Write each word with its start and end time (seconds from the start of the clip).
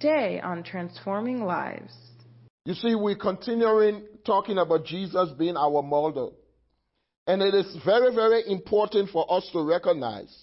Today 0.00 0.40
on 0.40 0.62
Transforming 0.62 1.44
Lives. 1.44 1.92
You 2.64 2.72
see, 2.72 2.94
we're 2.94 3.16
continuing 3.16 4.06
talking 4.24 4.56
about 4.56 4.86
Jesus 4.86 5.28
being 5.38 5.58
our 5.58 5.82
model. 5.82 6.38
And 7.26 7.42
it 7.42 7.54
is 7.54 7.76
very, 7.84 8.14
very 8.14 8.42
important 8.46 9.10
for 9.10 9.30
us 9.30 9.46
to 9.52 9.62
recognize 9.62 10.34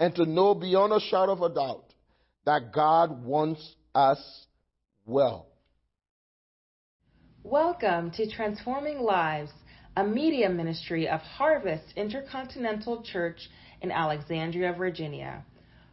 and 0.00 0.14
to 0.14 0.24
know 0.24 0.54
beyond 0.54 0.94
a 0.94 1.00
shadow 1.00 1.32
of 1.32 1.42
a 1.42 1.50
doubt 1.50 1.92
that 2.46 2.72
God 2.72 3.22
wants 3.22 3.74
us 3.94 4.46
well. 5.04 5.48
Welcome 7.42 8.12
to 8.12 8.30
Transforming 8.30 9.00
Lives, 9.00 9.50
a 9.94 10.04
media 10.04 10.48
ministry 10.48 11.06
of 11.06 11.20
Harvest 11.20 11.84
Intercontinental 11.96 13.02
Church 13.02 13.50
in 13.82 13.92
Alexandria, 13.92 14.72
Virginia. 14.72 15.44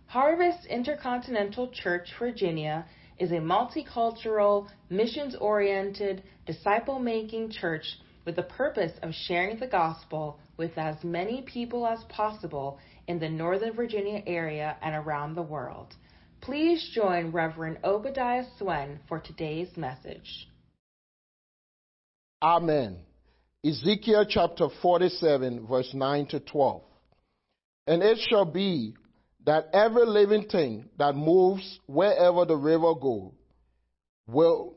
Harvest 0.05 0.65
Intercontinental 0.67 1.69
Church, 1.71 2.07
Virginia 2.17 2.85
is 3.19 3.31
a 3.31 3.35
multicultural, 3.35 4.67
missions 4.89 5.35
oriented, 5.35 6.23
disciple 6.45 6.99
making 6.99 7.51
church 7.51 7.85
with 8.25 8.35
the 8.35 8.43
purpose 8.43 8.93
of 9.01 9.13
sharing 9.13 9.59
the 9.59 9.67
gospel 9.67 10.39
with 10.57 10.77
as 10.77 10.95
many 11.03 11.41
people 11.41 11.85
as 11.85 11.99
possible 12.09 12.79
in 13.07 13.19
the 13.19 13.29
Northern 13.29 13.73
Virginia 13.73 14.21
area 14.27 14.77
and 14.81 14.95
around 14.95 15.35
the 15.35 15.41
world. 15.41 15.95
Please 16.41 16.91
join 16.93 17.31
Reverend 17.31 17.79
Obadiah 17.83 18.45
Swen 18.57 18.99
for 19.07 19.19
today's 19.19 19.75
message. 19.75 20.47
Amen. 22.41 22.99
Ezekiel 23.65 24.25
chapter 24.29 24.69
47, 24.81 25.67
verse 25.67 25.91
9 25.93 26.27
to 26.27 26.39
12. 26.39 26.81
And 27.87 28.01
it 28.01 28.19
shall 28.29 28.45
be 28.45 28.93
that 29.49 29.67
every 29.73 30.05
living 30.05 30.43
thing 30.43 30.87
that 30.99 31.15
moves 31.15 31.79
wherever 31.87 32.45
the 32.45 32.55
river 32.55 32.93
goes 32.93 33.31
will 34.27 34.75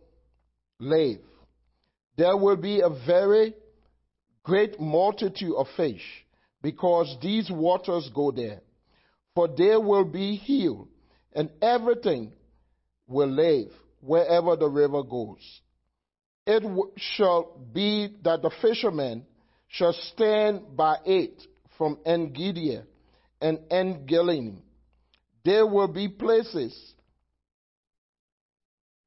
live. 0.81 1.19
There 2.17 2.34
will 2.39 2.56
be 2.56 2.81
a 2.81 2.89
very 2.89 3.53
great 4.42 4.81
multitude 4.81 5.53
of 5.59 5.67
fish 5.77 6.01
because 6.62 7.19
these 7.20 7.51
waters 7.51 8.11
go 8.14 8.31
there. 8.31 8.62
For 9.34 9.47
they 9.47 9.77
will 9.77 10.06
be 10.06 10.37
healed, 10.37 10.89
and 11.34 11.51
everything 11.61 12.33
will 13.07 13.29
live 13.29 13.69
wherever 14.01 14.57
the 14.57 14.70
river 14.70 15.03
goes. 15.03 15.61
It 16.47 16.62
shall 16.97 17.61
be 17.75 18.17
that 18.25 18.41
the 18.41 18.51
fishermen 18.62 19.27
shall 19.69 19.92
stand 20.14 20.75
by 20.75 20.97
it 21.05 21.42
from 21.77 21.98
Engedi 22.07 22.81
and 23.43 23.59
Eneglaim. 23.71 24.62
There 25.45 25.67
will 25.67 25.89
be 25.89 26.09
places 26.09 26.95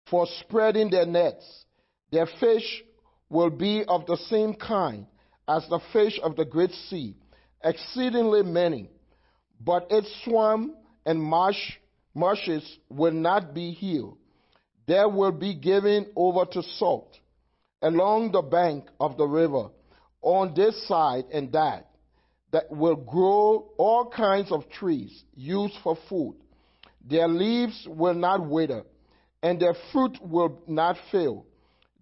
for 0.09 0.27
spreading 0.41 0.89
their 0.91 1.05
nets. 1.05 1.65
Their 2.11 2.27
fish 2.39 2.83
will 3.29 3.49
be 3.49 3.83
of 3.87 4.05
the 4.05 4.17
same 4.29 4.53
kind 4.53 5.07
as 5.47 5.65
the 5.69 5.79
fish 5.93 6.19
of 6.21 6.35
the 6.35 6.45
great 6.45 6.71
sea, 6.89 7.15
exceedingly 7.63 8.43
many. 8.43 8.89
But 9.59 9.87
its 9.89 10.11
swamp 10.25 10.75
and 11.05 11.21
marsh, 11.21 11.77
marshes 12.13 12.77
will 12.89 13.13
not 13.13 13.53
be 13.53 13.71
healed. 13.71 14.17
There 14.87 15.07
will 15.07 15.31
be 15.31 15.55
given 15.55 16.07
over 16.15 16.45
to 16.45 16.61
salt 16.61 17.17
along 17.81 18.31
the 18.31 18.41
bank 18.41 18.89
of 18.99 19.17
the 19.17 19.25
river, 19.25 19.69
on 20.21 20.53
this 20.55 20.87
side 20.87 21.25
and 21.31 21.51
that, 21.53 21.89
that 22.55 22.71
will 22.71 22.95
grow 22.95 23.69
all 23.77 24.09
kinds 24.09 24.49
of 24.49 24.69
trees 24.69 25.25
used 25.35 25.73
for 25.83 25.97
food. 26.07 26.37
Their 27.05 27.27
leaves 27.27 27.85
will 27.85 28.13
not 28.13 28.47
wither, 28.47 28.83
and 29.43 29.59
their 29.59 29.75
fruit 29.91 30.17
will 30.21 30.61
not 30.65 30.95
fail. 31.11 31.45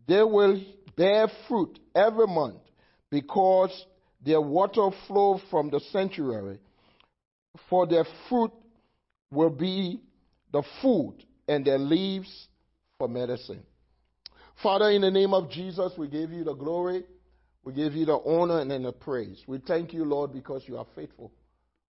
They 0.08 0.22
will 0.22 0.64
bear 0.96 1.28
fruit 1.48 1.80
every 1.96 2.28
month, 2.28 2.60
because 3.10 3.88
their 4.24 4.42
water 4.42 4.92
flow 5.08 5.42
from 5.50 5.72
the 5.72 5.80
sanctuary. 5.92 6.60
For 7.68 7.88
their 7.88 8.06
fruit 8.30 8.52
will 9.32 9.50
be 9.50 10.02
the 10.52 10.62
food, 10.84 11.16
and 11.48 11.66
their 11.66 11.80
leaves 11.80 12.48
for 13.00 13.08
medicine. 13.08 13.64
Father, 14.62 14.92
in 14.92 15.02
the 15.02 15.10
name 15.10 15.34
of 15.34 15.50
Jesus, 15.50 15.94
we 15.98 16.08
give 16.08 16.30
you 16.30 16.44
the 16.44 16.54
glory, 16.54 17.06
we 17.64 17.74
give 17.74 17.94
you 17.94 18.06
the 18.06 18.20
honor 18.26 18.60
and 18.60 18.86
the 18.86 18.92
praise. 18.92 19.42
We 19.48 19.60
thank 19.60 19.94
you, 19.94 20.04
Lord, 20.04 20.34
because 20.34 20.64
you 20.68 20.78
are 20.78 20.88
faithful. 20.96 21.32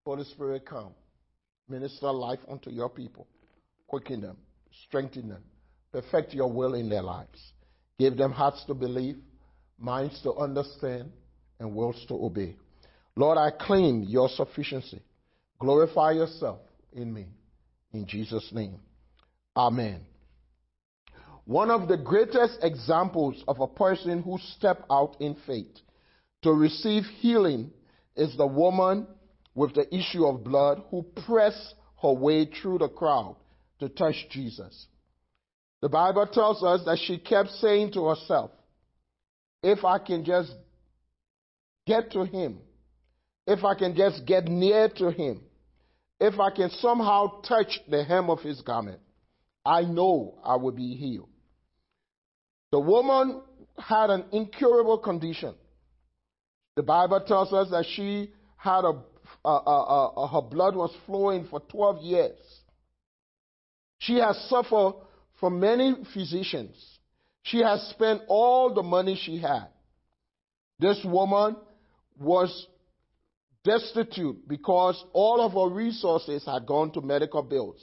Holy 0.05 0.25
Spirit, 0.25 0.67
come. 0.67 0.93
Minister 1.69 2.11
life 2.13 2.41
unto 2.49 2.71
your 2.71 2.89
people. 2.89 3.27
Quicken 3.87 4.21
them, 4.21 4.37
strengthen 4.87 5.29
them, 5.29 5.43
perfect 5.93 6.35
your 6.35 6.53
will 6.53 6.75
in 6.75 6.89
their 6.89 7.03
lives. 7.03 7.53
Give 7.99 8.17
them 8.17 8.33
hearts 8.33 8.65
to 8.67 8.75
believe, 8.75 9.17
minds 9.79 10.21
to 10.23 10.35
understand, 10.35 11.11
and 11.59 11.75
wills 11.75 12.05
to 12.09 12.15
obey. 12.15 12.57
Lord, 13.17 13.39
I 13.39 13.51
claim 13.51 14.03
your 14.03 14.29
sufficiency. 14.29 15.01
Glorify 15.59 16.13
yourself 16.13 16.61
in 16.93 17.13
me. 17.13 17.27
In 17.93 18.07
Jesus' 18.07 18.51
name. 18.53 18.81
Amen. 19.57 20.01
One 21.47 21.71
of 21.71 21.89
the 21.89 21.99
greatest 21.99 22.59
examples 22.63 23.45
of 23.47 23.61
a 23.61 23.67
person 23.67 24.23
who 24.23 24.39
stepped 24.57 24.85
out 24.91 25.17
in 25.21 25.37
faith 25.47 25.77
to 26.43 26.53
receive 26.53 27.05
healing 27.19 27.71
is 28.17 28.35
the 28.37 28.47
woman 28.47 29.07
with 29.55 29.75
the 29.75 29.95
issue 29.95 30.25
of 30.27 30.43
blood 30.43 30.83
who 30.91 31.03
pressed 31.27 31.75
her 32.03 32.13
way 32.13 32.47
through 32.47 32.79
the 32.79 32.89
crowd 32.89 33.37
to 33.81 33.89
touch 33.91 34.27
Jesus. 34.31 34.87
The 35.83 35.89
Bible 35.91 36.27
tells 36.27 36.63
us 36.63 36.83
that 36.87 36.99
she 36.99 37.19
kept 37.19 37.51
saying 37.51 37.93
to 37.93 38.07
herself, 38.07 38.51
If 39.63 39.85
I 39.85 39.99
can 39.99 40.25
just 40.25 40.51
get 41.87 42.11
to 42.13 42.25
him, 42.25 42.59
if 43.47 43.65
I 43.65 43.75
can 43.75 43.95
just 43.95 44.25
get 44.25 44.47
near 44.47 44.89
to 44.97 45.11
him, 45.11 45.43
if 46.19 46.41
I 46.41 46.51
can 46.51 46.71
somehow 46.71 47.43
touch 47.43 47.81
the 47.87 48.03
hem 48.03 48.31
of 48.31 48.41
his 48.41 48.63
garment, 48.63 49.01
I 49.67 49.83
know 49.83 50.39
I 50.43 50.57
will 50.57 50.73
be 50.73 50.95
healed. 50.95 51.29
The 52.75 52.81
woman 52.81 53.41
had 53.79 54.11
an 54.11 54.25
incurable 54.33 54.99
condition. 54.99 55.55
The 56.75 56.83
Bible 56.83 57.21
tells 57.21 57.53
us 57.53 57.71
that 57.71 57.85
she 57.95 58.33
had 58.57 58.85
a, 58.85 58.95
her 59.45 60.43
blood 60.43 60.75
was 60.75 60.93
flowing 61.07 61.47
for 61.49 61.61
12 61.61 62.03
years. 62.03 62.39
She 63.99 64.17
has 64.17 64.37
suffered 64.49 64.95
from 65.39 65.61
many 65.61 65.95
physicians. 66.13 66.75
She 67.45 67.59
has 67.59 67.81
spent 67.91 68.23
all 68.27 68.75
the 68.75 68.83
money 68.83 69.17
she 69.25 69.39
had. 69.39 69.69
This 70.81 71.01
woman 71.05 71.55
was 72.19 72.67
destitute 73.63 74.49
because 74.49 75.01
all 75.13 75.41
of 75.41 75.53
her 75.53 75.73
resources 75.73 76.45
had 76.45 76.67
gone 76.67 76.91
to 76.95 77.01
medical 77.01 77.45
bills. 77.45 77.81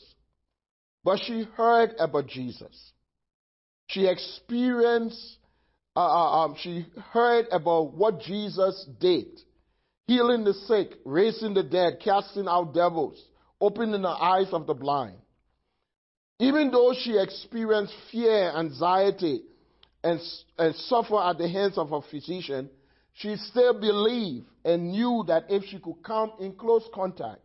But 1.06 1.19
she 1.25 1.44
heard 1.56 1.96
about 1.97 2.28
Jesus. 2.28 2.91
She 3.91 4.07
experienced, 4.07 5.38
uh, 5.96 6.00
uh, 6.00 6.46
um, 6.46 6.56
she 6.62 6.85
heard 7.12 7.47
about 7.52 7.94
what 7.94 8.22
Jesus 8.22 8.88
did 9.00 9.28
healing 10.12 10.44
the 10.44 10.53
sick, 10.53 10.97
raising 11.06 11.53
the 11.53 11.63
dead, 11.63 12.00
casting 12.03 12.46
out 12.46 12.74
devils, 12.74 13.18
opening 13.62 14.02
the 14.02 14.09
eyes 14.09 14.47
of 14.52 14.68
the 14.68 14.74
blind. 14.74 15.16
Even 16.40 16.70
though 16.70 16.93
she 16.99 17.17
experienced 17.17 17.93
fear, 18.11 18.52
anxiety, 18.58 19.41
and, 20.03 20.20
and 20.58 20.76
suffer 20.76 21.17
at 21.22 21.37
the 21.37 21.47
hands 21.47 21.78
of 21.78 21.91
her 21.91 22.02
physician, 22.09 22.70
she 23.14 23.37
still 23.37 23.79
believed 23.79 24.47
and 24.66 24.91
knew 24.91 25.23
that 25.28 25.46
if 25.49 25.64
she 25.66 25.79
could 25.79 26.03
come 26.03 26.34
in 26.41 26.55
close 26.55 26.87
contact 26.94 27.40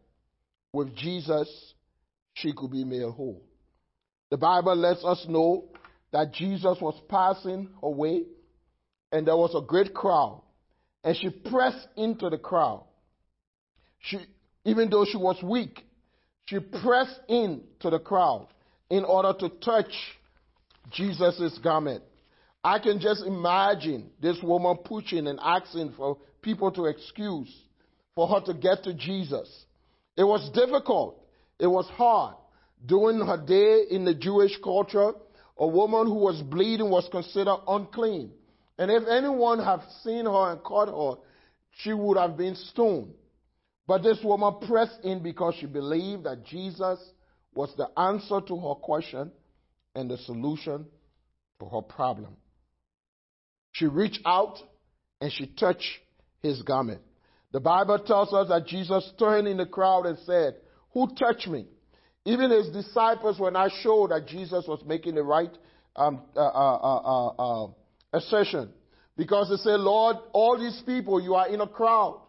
with 0.72 0.92
Jesus, 0.96 1.48
she 2.34 2.52
could 2.52 2.72
be 2.72 2.84
made 2.84 3.02
whole. 3.02 3.44
The 4.30 4.38
Bible 4.38 4.74
lets 4.74 5.04
us 5.04 5.24
know 5.28 5.66
that 6.12 6.32
Jesus 6.32 6.78
was 6.80 7.00
passing 7.08 7.68
away 7.82 8.24
and 9.12 9.26
there 9.26 9.36
was 9.36 9.54
a 9.54 9.60
great 9.60 9.94
crowd. 9.94 10.42
And 11.04 11.16
she 11.16 11.30
pressed 11.30 11.86
into 11.96 12.28
the 12.28 12.38
crowd. 12.38 12.84
She, 14.00 14.18
even 14.64 14.90
though 14.90 15.04
she 15.04 15.16
was 15.16 15.40
weak, 15.42 15.84
she 16.46 16.58
pressed 16.58 17.20
into 17.28 17.90
the 17.90 17.98
crowd 17.98 18.48
in 18.90 19.04
order 19.04 19.32
to 19.40 19.48
touch 19.48 19.92
Jesus' 20.92 21.58
garment. 21.62 22.02
I 22.62 22.78
can 22.78 22.98
just 23.00 23.24
imagine 23.24 24.10
this 24.20 24.38
woman 24.42 24.78
pushing 24.84 25.26
and 25.26 25.38
asking 25.40 25.94
for 25.96 26.18
people 26.42 26.70
to 26.72 26.86
excuse 26.86 27.52
for 28.14 28.26
her 28.28 28.40
to 28.46 28.54
get 28.54 28.82
to 28.84 28.94
Jesus. 28.94 29.48
It 30.16 30.24
was 30.24 30.50
difficult. 30.50 31.22
It 31.60 31.66
was 31.66 31.86
hard. 31.90 32.36
During 32.84 33.24
her 33.24 33.44
day 33.44 33.94
in 33.94 34.04
the 34.04 34.14
Jewish 34.14 34.52
culture, 34.62 35.12
a 35.58 35.66
woman 35.66 36.06
who 36.06 36.14
was 36.14 36.42
bleeding 36.42 36.90
was 36.90 37.08
considered 37.10 37.58
unclean. 37.66 38.30
And 38.78 38.90
if 38.90 39.04
anyone 39.08 39.58
had 39.58 39.80
seen 40.02 40.26
her 40.26 40.52
and 40.52 40.62
caught 40.62 40.88
her, 40.88 41.20
she 41.78 41.92
would 41.92 42.18
have 42.18 42.36
been 42.36 42.54
stoned. 42.54 43.14
But 43.86 44.02
this 44.02 44.18
woman 44.22 44.56
pressed 44.66 44.98
in 45.04 45.22
because 45.22 45.54
she 45.58 45.66
believed 45.66 46.24
that 46.24 46.44
Jesus 46.44 46.98
was 47.54 47.72
the 47.76 47.88
answer 47.98 48.40
to 48.40 48.56
her 48.60 48.74
question 48.74 49.30
and 49.94 50.10
the 50.10 50.18
solution 50.18 50.86
to 51.60 51.66
her 51.66 51.82
problem. 51.82 52.36
She 53.72 53.86
reached 53.86 54.20
out 54.26 54.58
and 55.20 55.32
she 55.32 55.46
touched 55.46 55.90
his 56.42 56.60
garment. 56.62 57.00
The 57.52 57.60
Bible 57.60 57.98
tells 58.00 58.34
us 58.34 58.48
that 58.48 58.66
Jesus 58.66 59.10
turned 59.18 59.48
in 59.48 59.56
the 59.56 59.66
crowd 59.66 60.04
and 60.06 60.18
said, 60.26 60.56
Who 60.92 61.14
touched 61.14 61.48
me? 61.48 61.66
Even 62.26 62.50
his 62.50 62.68
disciples 62.70 63.38
were 63.38 63.52
not 63.52 63.70
sure 63.82 64.08
that 64.08 64.26
Jesus 64.26 64.66
was 64.66 64.82
making 64.84 65.14
the 65.14 65.22
right 65.22 65.56
um, 65.94 66.22
uh, 66.34 66.40
uh, 66.40 66.76
uh, 66.76 67.66
uh 67.66 67.70
assertion. 68.12 68.68
Because 69.16 69.48
they 69.48 69.56
said, 69.56 69.78
Lord, 69.78 70.16
all 70.32 70.58
these 70.58 70.82
people, 70.84 71.22
you 71.22 71.36
are 71.36 71.48
in 71.48 71.60
a 71.60 71.68
crowd. 71.68 72.20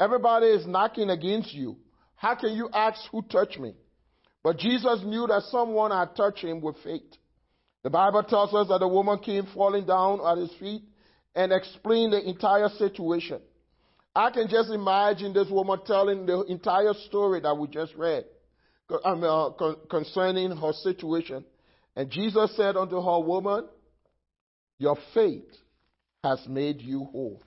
Everybody 0.00 0.46
is 0.46 0.66
knocking 0.66 1.10
against 1.10 1.52
you. 1.52 1.76
How 2.16 2.34
can 2.34 2.54
you 2.54 2.70
ask 2.72 2.98
who 3.12 3.20
touched 3.22 3.60
me? 3.60 3.74
But 4.42 4.56
Jesus 4.56 5.02
knew 5.04 5.26
that 5.26 5.42
someone 5.50 5.90
had 5.90 6.16
touched 6.16 6.42
him 6.42 6.62
with 6.62 6.76
faith. 6.82 7.02
The 7.82 7.90
Bible 7.90 8.22
tells 8.22 8.54
us 8.54 8.68
that 8.68 8.80
the 8.80 8.88
woman 8.88 9.18
came 9.18 9.46
falling 9.54 9.84
down 9.84 10.20
at 10.26 10.38
his 10.38 10.52
feet 10.58 10.82
and 11.34 11.52
explained 11.52 12.14
the 12.14 12.26
entire 12.26 12.70
situation. 12.70 13.40
I 14.16 14.30
can 14.30 14.48
just 14.48 14.70
imagine 14.70 15.34
this 15.34 15.50
woman 15.50 15.78
telling 15.86 16.24
the 16.24 16.40
entire 16.44 16.94
story 17.06 17.40
that 17.40 17.54
we 17.54 17.68
just 17.68 17.94
read 17.94 18.24
uh, 18.24 18.28
Um, 19.04 19.24
uh, 19.24 19.50
concerning 19.88 20.54
her 20.54 20.72
situation. 20.72 21.44
And 21.96 22.10
Jesus 22.10 22.54
said 22.56 22.76
unto 22.76 22.96
her, 22.96 23.20
Woman, 23.20 23.66
your 24.78 24.98
faith 25.14 25.48
has 26.22 26.40
made 26.46 26.80
you 26.80 27.04
whole. 27.04 27.42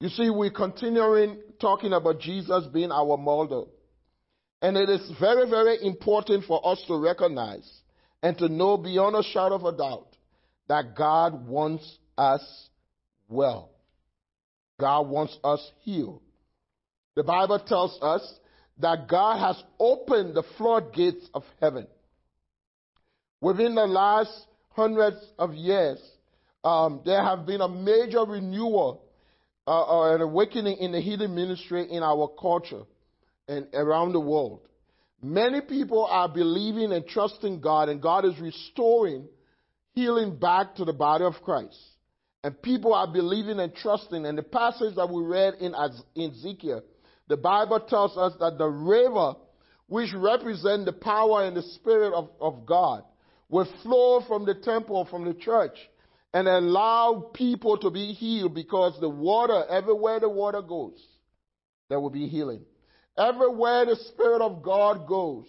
You 0.00 0.08
see, 0.08 0.30
we're 0.30 0.50
continuing 0.50 1.40
talking 1.60 1.92
about 1.92 2.20
Jesus 2.20 2.64
being 2.72 2.90
our 2.90 3.16
model. 3.18 3.70
And 4.62 4.76
it 4.76 4.88
is 4.88 5.10
very, 5.20 5.48
very 5.48 5.78
important 5.84 6.44
for 6.44 6.66
us 6.66 6.82
to 6.86 6.96
recognize 6.96 7.68
and 8.22 8.36
to 8.38 8.48
know 8.48 8.76
beyond 8.76 9.16
a 9.16 9.22
shadow 9.22 9.56
of 9.56 9.64
a 9.64 9.76
doubt 9.76 10.16
that 10.68 10.96
God 10.96 11.46
wants 11.46 11.98
us 12.16 12.68
well. 13.28 13.70
God 14.78 15.08
wants 15.08 15.36
us 15.44 15.70
healed. 15.82 16.22
The 17.16 17.24
Bible 17.24 17.58
tells 17.58 18.00
us 18.00 18.22
that 18.80 19.08
God 19.08 19.38
has 19.38 19.62
opened 19.78 20.34
the 20.34 20.42
floodgates 20.56 21.28
of 21.34 21.44
heaven. 21.60 21.86
Within 23.40 23.74
the 23.74 23.86
last 23.86 24.46
hundreds 24.70 25.18
of 25.38 25.54
years, 25.54 26.00
um, 26.62 27.00
there 27.04 27.22
have 27.22 27.46
been 27.46 27.60
a 27.60 27.68
major 27.68 28.24
renewal 28.24 29.02
uh, 29.66 29.82
or 29.82 30.14
an 30.14 30.20
awakening 30.20 30.76
in 30.78 30.92
the 30.92 31.00
healing 31.00 31.34
ministry 31.34 31.86
in 31.90 32.02
our 32.02 32.28
culture 32.40 32.82
and 33.48 33.66
around 33.72 34.12
the 34.12 34.20
world. 34.20 34.60
Many 35.22 35.60
people 35.60 36.06
are 36.06 36.28
believing 36.28 36.92
and 36.92 37.06
trusting 37.06 37.60
God, 37.60 37.88
and 37.88 38.00
God 38.00 38.24
is 38.24 38.38
restoring 38.40 39.28
healing 39.92 40.36
back 40.36 40.76
to 40.76 40.84
the 40.84 40.92
body 40.92 41.24
of 41.24 41.34
Christ. 41.44 41.78
And 42.42 42.60
people 42.62 42.94
are 42.94 43.06
believing 43.06 43.60
and 43.60 43.74
trusting. 43.74 44.24
And 44.24 44.38
the 44.38 44.42
passage 44.42 44.94
that 44.96 45.10
we 45.10 45.22
read 45.22 45.54
in, 45.60 45.74
in 46.14 46.30
Ezekiel, 46.30 46.82
the 47.30 47.36
Bible 47.36 47.78
tells 47.78 48.16
us 48.16 48.32
that 48.40 48.58
the 48.58 48.66
river, 48.66 49.34
which 49.86 50.12
represent 50.12 50.84
the 50.84 50.92
power 50.92 51.44
and 51.44 51.56
the 51.56 51.62
spirit 51.62 52.12
of, 52.12 52.28
of 52.40 52.66
God, 52.66 53.04
will 53.48 53.68
flow 53.84 54.20
from 54.26 54.46
the 54.46 54.54
temple, 54.54 55.06
from 55.08 55.24
the 55.24 55.34
church, 55.34 55.76
and 56.34 56.48
allow 56.48 57.30
people 57.32 57.78
to 57.78 57.90
be 57.90 58.14
healed 58.14 58.52
because 58.52 58.98
the 59.00 59.08
water, 59.08 59.64
everywhere 59.70 60.18
the 60.18 60.28
water 60.28 60.60
goes, 60.60 61.00
there 61.88 62.00
will 62.00 62.10
be 62.10 62.26
healing. 62.26 62.62
Everywhere 63.16 63.86
the 63.86 63.96
Spirit 64.08 64.42
of 64.42 64.64
God 64.64 65.06
goes, 65.06 65.46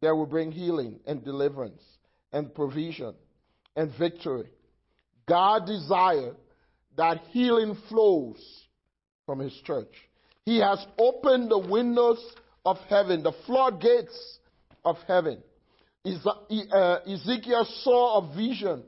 there 0.00 0.14
will 0.14 0.26
bring 0.26 0.52
healing 0.52 1.00
and 1.08 1.24
deliverance 1.24 1.82
and 2.32 2.54
provision 2.54 3.14
and 3.74 3.90
victory. 3.98 4.48
God 5.26 5.66
desires 5.66 6.36
that 6.96 7.22
healing 7.30 7.76
flows 7.88 8.38
from 9.26 9.40
His 9.40 9.54
church. 9.64 9.94
He 10.50 10.58
has 10.58 10.84
opened 10.98 11.48
the 11.48 11.60
windows 11.60 12.18
of 12.66 12.76
heaven, 12.88 13.22
the 13.22 13.30
floodgates 13.46 14.40
of 14.84 14.96
heaven. 15.06 15.40
Uh, 16.04 16.96
Ezekiel 17.06 17.64
saw 17.84 18.18
a 18.18 18.34
vision 18.34 18.82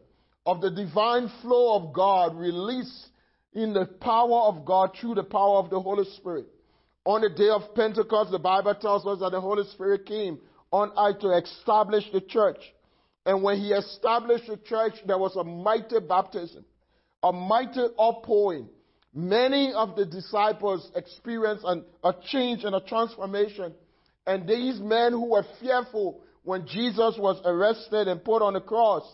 of 0.45 0.61
the 0.61 0.73
divine 0.73 1.31
flow 1.41 1.77
of 1.77 1.93
God 1.95 2.37
released 2.37 3.07
in 3.53 3.73
the 3.73 3.87
power 3.87 4.49
of 4.49 4.65
God 4.65 4.97
through 5.01 5.15
the 5.15 5.23
power 5.23 5.59
of 5.59 5.71
the 5.71 5.79
Holy 5.79 6.05
Spirit. 6.17 6.47
On 7.05 7.21
the 7.21 7.31
day 7.31 7.51
of 7.51 7.73
Pentecost, 7.77 8.33
the 8.33 8.41
Bible 8.41 8.75
tells 8.75 9.07
us 9.07 9.21
that 9.21 9.31
the 9.31 9.41
Holy 9.41 9.63
Spirit 9.69 10.05
came 10.05 10.41
on 10.73 10.91
earth 10.99 11.21
to 11.21 11.31
establish 11.31 12.03
the 12.13 12.23
church. 12.23 12.59
And 13.25 13.41
when 13.41 13.61
he 13.61 13.71
established 13.71 14.49
the 14.49 14.57
church, 14.57 14.95
there 15.07 15.17
was 15.17 15.37
a 15.37 15.45
mighty 15.45 16.01
baptism, 16.01 16.65
a 17.23 17.33
mighty 17.33 17.87
outpouring. 18.01 18.69
Many 19.15 19.73
of 19.75 19.95
the 19.95 20.07
disciples 20.07 20.91
experienced 20.95 21.65
an, 21.67 21.85
a 22.03 22.15
change 22.31 22.65
and 22.65 22.75
a 22.75 22.81
transformation. 22.81 23.75
And 24.27 24.49
these 24.49 24.81
men 24.81 25.13
who 25.13 25.33
were 25.33 25.45
fearful 25.61 26.23
when 26.45 26.67
Jesus 26.67 27.17
was 27.19 27.41
arrested 27.45 28.09
and 28.09 28.25
put 28.25 28.43
on 28.43 28.55
the 28.55 28.61
cross 28.61 29.05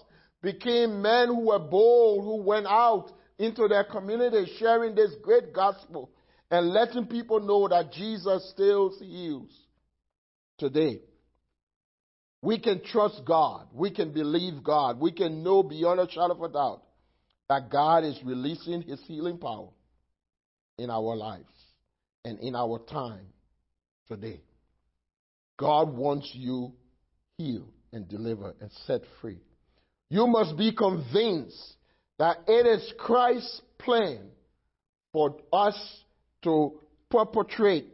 became 0.41 1.03
men 1.03 1.29
who 1.29 1.47
were 1.49 1.59
bold, 1.59 2.25
who 2.25 2.43
went 2.45 2.67
out 2.67 3.11
into 3.39 3.67
their 3.67 3.85
community 3.85 4.51
sharing 4.59 4.95
this 4.95 5.15
great 5.23 5.53
gospel 5.53 6.11
and 6.51 6.71
letting 6.71 7.07
people 7.07 7.41
know 7.41 7.67
that 7.69 7.93
Jesus 7.93 8.51
still 8.51 8.93
heals 9.01 9.51
today. 10.59 11.01
We 12.41 12.61
can 12.61 12.85
trust 12.85 13.23
God. 13.27 13.67
We 13.73 13.91
can 13.91 14.13
believe 14.13 14.63
God. 14.63 15.01
We 15.01 15.11
can 15.11 15.43
know 15.43 15.65
beyond 15.65 15.99
a 15.99 16.09
shadow 16.09 16.35
of 16.35 16.43
a 16.43 16.49
doubt 16.49 16.83
that 17.49 17.69
God 17.69 18.05
is 18.05 18.19
releasing 18.25 18.83
His 18.83 19.01
healing 19.07 19.39
power 19.39 19.71
in 20.79 20.91
our 20.91 21.17
lives 21.17 21.45
and 22.25 22.39
in 22.41 22.55
our 22.55 22.79
time 22.79 23.27
today. 24.09 24.41
God 25.59 25.95
wants 25.95 26.31
you 26.33 26.73
healed 27.37 27.73
and 27.93 28.09
delivered 28.09 28.55
and 28.61 28.71
set 28.87 29.03
free. 29.21 29.41
You 30.11 30.27
must 30.27 30.57
be 30.57 30.73
convinced 30.73 31.77
that 32.19 32.39
it 32.47 32.67
is 32.67 32.93
Christ's 32.99 33.61
plan 33.79 34.21
for 35.13 35.37
us 35.53 35.77
to 36.43 36.81
perpetrate 37.11 37.87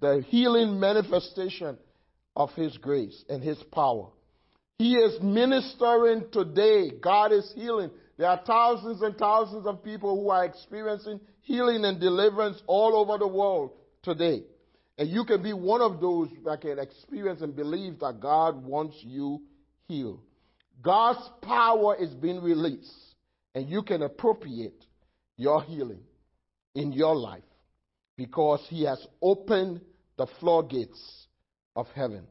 the 0.00 0.24
healing 0.28 0.80
manifestation 0.80 1.78
of 2.34 2.50
His 2.52 2.76
grace 2.78 3.24
and 3.28 3.42
His 3.42 3.62
power. 3.72 4.08
He 4.78 4.94
is 4.94 5.20
ministering 5.22 6.24
today. 6.32 6.90
God 6.90 7.32
is 7.32 7.52
healing. 7.54 7.90
There 8.18 8.28
are 8.28 8.40
thousands 8.46 9.02
and 9.02 9.16
thousands 9.16 9.66
of 9.66 9.82
people 9.82 10.20
who 10.20 10.30
are 10.30 10.44
experiencing 10.44 11.20
healing 11.40 11.84
and 11.84 12.00
deliverance 12.00 12.62
all 12.66 12.96
over 12.96 13.18
the 13.18 13.26
world 13.26 13.72
today. 14.02 14.42
And 14.98 15.08
you 15.08 15.24
can 15.24 15.42
be 15.42 15.52
one 15.52 15.80
of 15.80 16.00
those 16.00 16.28
that 16.44 16.60
can 16.60 16.78
experience 16.78 17.40
and 17.40 17.56
believe 17.56 17.98
that 18.00 18.20
God 18.20 18.62
wants 18.64 18.96
you 19.02 19.42
healed. 19.88 20.20
God's 20.82 21.28
power 21.40 21.96
is 21.96 22.10
being 22.10 22.42
released, 22.42 23.14
and 23.54 23.68
you 23.68 23.82
can 23.82 24.02
appropriate 24.02 24.84
your 25.36 25.62
healing 25.62 26.02
in 26.74 26.92
your 26.92 27.16
life 27.16 27.42
because 28.16 28.64
He 28.68 28.84
has 28.84 29.04
opened 29.20 29.80
the 30.16 30.26
floodgates 30.40 31.26
of 31.74 31.86
heaven 31.94 32.26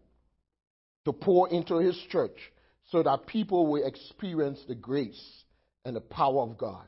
to 1.05 1.13
pour 1.13 1.49
into 1.49 1.77
His 1.77 1.97
church 2.09 2.37
so 2.91 3.01
that 3.03 3.25
people 3.25 3.67
will 3.67 3.85
experience 3.85 4.59
the 4.67 4.75
grace 4.75 5.40
and 5.85 5.95
the 5.95 6.01
power 6.01 6.41
of 6.41 6.57
God. 6.57 6.85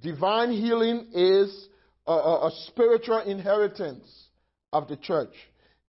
Divine 0.00 0.52
healing 0.52 1.08
is 1.12 1.68
a, 2.06 2.12
a, 2.12 2.46
a 2.48 2.50
spiritual 2.66 3.20
inheritance 3.20 4.06
of 4.72 4.88
the 4.88 4.96
church. 4.96 5.34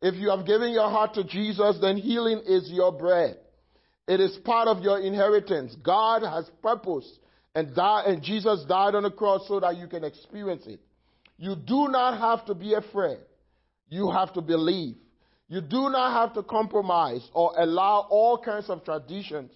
If 0.02 0.16
you 0.16 0.30
have 0.30 0.46
given 0.46 0.72
your 0.72 0.90
heart 0.90 1.14
to 1.16 1.24
Jesus, 1.24 1.78
then 1.82 1.98
healing 1.98 2.42
is 2.46 2.70
your 2.72 2.92
bread. 2.92 3.38
It 4.08 4.20
is 4.20 4.36
part 4.44 4.68
of 4.68 4.84
your 4.84 5.00
inheritance. 5.00 5.76
God 5.84 6.24
has 6.24 6.50
purpose, 6.62 7.08
and, 7.54 7.72
and 7.78 8.24
Jesus 8.24 8.66
died 8.68 8.96
on 8.96 9.04
the 9.04 9.12
cross 9.12 9.48
so 9.48 9.60
that 9.60 9.78
you 9.78 9.88
can 9.88 10.04
experience 10.04 10.66
it. 10.66 10.80
You 11.38 11.56
do 11.56 11.88
not 11.88 12.20
have 12.20 12.46
to 12.48 12.56
be 12.56 12.74
afraid. 12.74 13.20
You 13.90 14.12
have 14.12 14.34
to 14.34 14.42
believe. 14.42 14.96
You 15.48 15.62
do 15.62 15.90
not 15.90 16.14
have 16.14 16.34
to 16.36 16.44
compromise 16.44 17.28
or 17.34 17.54
allow 17.58 18.08
all 18.10 18.38
kinds 18.38 18.70
of 18.70 18.84
traditions 18.86 19.52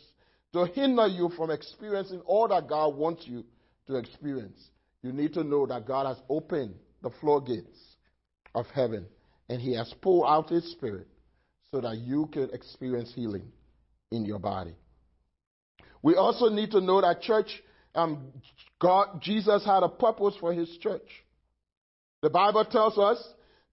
to 0.56 0.66
hinder 0.68 1.06
you 1.06 1.30
from 1.36 1.52
experiencing 1.52 2.22
all 2.22 2.48
that 2.48 2.68
God 2.70 2.96
wants 2.96 3.28
you 3.28 3.44
to 3.88 3.96
experience. 3.98 4.70
You 5.04 5.12
need 5.12 5.34
to 5.34 5.44
know 5.44 5.66
that 5.66 5.86
God 5.86 6.08
has 6.08 6.18
opened 6.30 6.76
the 7.04 7.10
floodgates 7.20 7.78
of 8.56 8.66
heaven 8.68 9.06
and 9.50 9.62
He 9.62 9.76
has 9.76 9.94
poured 10.02 10.28
out 10.30 10.50
His 10.50 10.72
Spirit 10.72 11.08
so 11.72 11.82
that 11.82 11.98
you 11.98 12.30
can 12.32 12.50
experience 12.54 13.12
healing 13.14 13.52
in 14.12 14.24
your 14.24 14.40
body. 14.40 14.76
We 16.02 16.16
also 16.16 16.48
need 16.48 16.72
to 16.72 16.80
know 16.80 17.02
that 17.02 17.22
church, 17.22 17.62
um, 17.94 18.32
God, 18.80 19.22
Jesus 19.22 19.66
had 19.66 19.84
a 19.84 19.90
purpose 19.90 20.36
for 20.40 20.54
his 20.54 20.70
church. 20.78 21.10
The 22.22 22.30
Bible 22.30 22.64
tells 22.64 22.98
us 22.98 23.22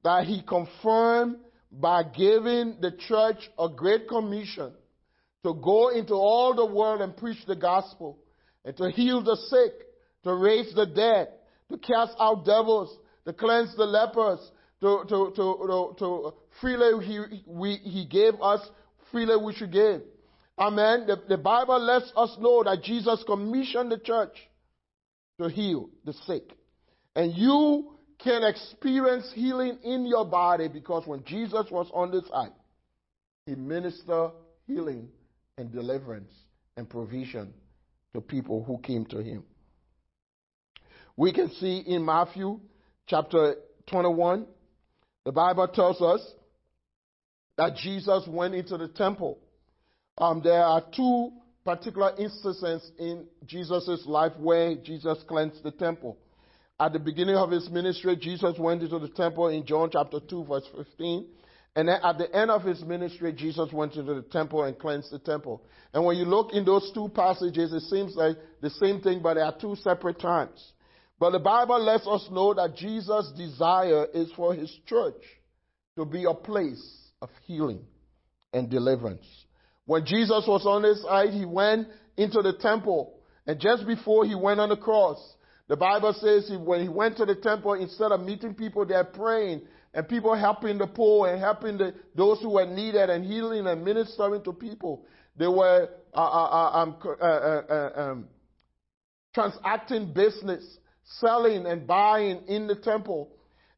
that 0.02 0.24
he 0.24 0.42
confirmed 0.42 1.36
by 1.70 2.02
giving 2.02 2.78
the 2.80 2.90
church 3.06 3.38
a 3.56 3.68
great 3.68 4.08
commission 4.08 4.72
to 5.44 5.54
go 5.54 5.88
into 5.88 6.14
all 6.14 6.54
the 6.54 6.66
world 6.66 7.00
and 7.00 7.16
preach 7.16 7.44
the 7.46 7.56
gospel, 7.56 8.18
and 8.64 8.76
to 8.76 8.90
heal 8.90 9.22
the 9.22 9.36
sick, 9.48 9.72
to 10.24 10.34
raise 10.34 10.72
the 10.74 10.86
dead, 10.86 11.28
to 11.70 11.78
cast 11.78 12.14
out 12.20 12.44
devils, 12.44 12.96
to 13.26 13.32
cleanse 13.32 13.74
the 13.76 13.84
lepers, 13.84 14.38
to, 14.80 15.04
to, 15.08 15.32
to, 15.34 15.94
to, 15.98 16.34
freely 16.60 17.04
he, 17.04 17.42
we, 17.46 17.74
he 17.76 18.06
gave 18.06 18.34
us, 18.40 18.60
freely 19.10 19.36
we 19.36 19.54
should 19.54 19.72
give. 19.72 20.02
Amen. 20.58 21.06
The, 21.06 21.16
the 21.28 21.38
Bible 21.38 21.80
lets 21.80 22.12
us 22.16 22.36
know 22.38 22.62
that 22.64 22.82
Jesus 22.82 23.22
commissioned 23.26 23.90
the 23.90 23.98
church 23.98 24.36
to 25.40 25.48
heal 25.48 25.88
the 26.04 26.12
sick. 26.26 26.52
And 27.16 27.34
you 27.34 27.94
can 28.22 28.44
experience 28.44 29.30
healing 29.34 29.78
in 29.82 30.06
your 30.06 30.24
body 30.24 30.68
because 30.68 31.06
when 31.06 31.24
Jesus 31.24 31.66
was 31.70 31.90
on 31.92 32.10
this 32.10 32.24
earth, 32.34 32.52
he 33.46 33.54
ministered 33.54 34.30
healing 34.66 35.08
and 35.58 35.70
deliverance 35.72 36.32
and 36.76 36.88
provision 36.88 37.52
to 38.14 38.20
people 38.20 38.64
who 38.64 38.78
came 38.78 39.04
to 39.06 39.18
him. 39.22 39.44
We 41.16 41.32
can 41.32 41.50
see 41.52 41.78
in 41.86 42.04
Matthew 42.04 42.60
chapter 43.06 43.56
21, 43.86 44.46
the 45.24 45.32
Bible 45.32 45.68
tells 45.68 46.00
us 46.00 46.20
that 47.56 47.76
Jesus 47.76 48.26
went 48.26 48.54
into 48.54 48.78
the 48.78 48.88
temple. 48.88 49.38
Um, 50.16 50.40
there 50.42 50.64
are 50.64 50.82
two 50.94 51.32
particular 51.64 52.12
instances 52.18 52.90
in 52.98 53.26
Jesus' 53.46 54.04
life 54.06 54.32
where 54.38 54.74
Jesus 54.76 55.18
cleansed 55.28 55.62
the 55.62 55.70
temple. 55.70 56.18
At 56.80 56.94
the 56.94 56.98
beginning 56.98 57.36
of 57.36 57.50
his 57.50 57.68
ministry, 57.70 58.16
Jesus 58.16 58.58
went 58.58 58.82
into 58.82 58.98
the 58.98 59.08
temple 59.08 59.48
in 59.48 59.64
John 59.66 59.90
chapter 59.92 60.18
2, 60.18 60.44
verse 60.44 60.66
15. 60.76 61.26
And 61.74 61.88
then 61.88 62.00
at 62.02 62.18
the 62.18 62.34
end 62.34 62.50
of 62.50 62.62
his 62.62 62.82
ministry, 62.82 63.32
Jesus 63.32 63.72
went 63.72 63.96
into 63.96 64.14
the 64.14 64.22
temple 64.22 64.64
and 64.64 64.78
cleansed 64.78 65.10
the 65.10 65.18
temple. 65.18 65.62
And 65.94 66.04
when 66.04 66.16
you 66.18 66.24
look 66.24 66.52
in 66.52 66.64
those 66.64 66.90
two 66.92 67.08
passages, 67.14 67.72
it 67.72 67.80
seems 67.88 68.14
like 68.14 68.36
the 68.60 68.70
same 68.70 69.00
thing, 69.00 69.20
but 69.22 69.34
they 69.34 69.40
are 69.40 69.56
two 69.58 69.76
separate 69.76 70.20
times. 70.20 70.72
But 71.18 71.30
the 71.30 71.38
Bible 71.38 71.82
lets 71.82 72.06
us 72.06 72.28
know 72.30 72.52
that 72.54 72.76
Jesus' 72.76 73.32
desire 73.36 74.06
is 74.12 74.30
for 74.32 74.54
his 74.54 74.70
church 74.86 75.22
to 75.96 76.04
be 76.04 76.24
a 76.24 76.34
place 76.34 77.10
of 77.22 77.30
healing 77.46 77.80
and 78.52 78.68
deliverance. 78.68 79.26
When 79.86 80.04
Jesus 80.04 80.44
was 80.46 80.66
on 80.66 80.82
this 80.82 81.04
earth, 81.08 81.32
he 81.32 81.46
went 81.46 81.88
into 82.16 82.42
the 82.42 82.52
temple. 82.54 83.18
And 83.46 83.58
just 83.58 83.86
before 83.86 84.26
he 84.26 84.34
went 84.34 84.60
on 84.60 84.68
the 84.68 84.76
cross, 84.76 85.18
the 85.68 85.76
Bible 85.76 86.12
says 86.12 86.48
he, 86.48 86.56
when 86.56 86.82
he 86.82 86.88
went 86.88 87.16
to 87.16 87.24
the 87.24 87.34
temple, 87.34 87.74
instead 87.74 88.12
of 88.12 88.20
meeting 88.20 88.54
people 88.54 88.84
there 88.84 89.04
praying 89.04 89.62
and 89.94 90.08
people 90.08 90.34
helping 90.34 90.78
the 90.78 90.86
poor 90.86 91.28
and 91.28 91.40
helping 91.40 91.76
the, 91.78 91.94
those 92.14 92.40
who 92.40 92.50
were 92.50 92.66
needed 92.66 93.10
and 93.10 93.24
healing 93.24 93.66
and 93.66 93.84
ministering 93.84 94.42
to 94.44 94.52
people, 94.52 95.04
they 95.36 95.46
were 95.46 95.88
uh, 96.14 96.18
uh, 96.18 96.22
uh 96.22 96.70
um, 96.78 96.96
uh, 97.04 97.24
uh, 97.24 97.92
um, 97.96 98.28
transacting 99.34 100.12
business, 100.12 100.64
selling 101.04 101.66
and 101.66 101.86
buying 101.86 102.42
in 102.48 102.66
the 102.66 102.76
temple. 102.76 103.30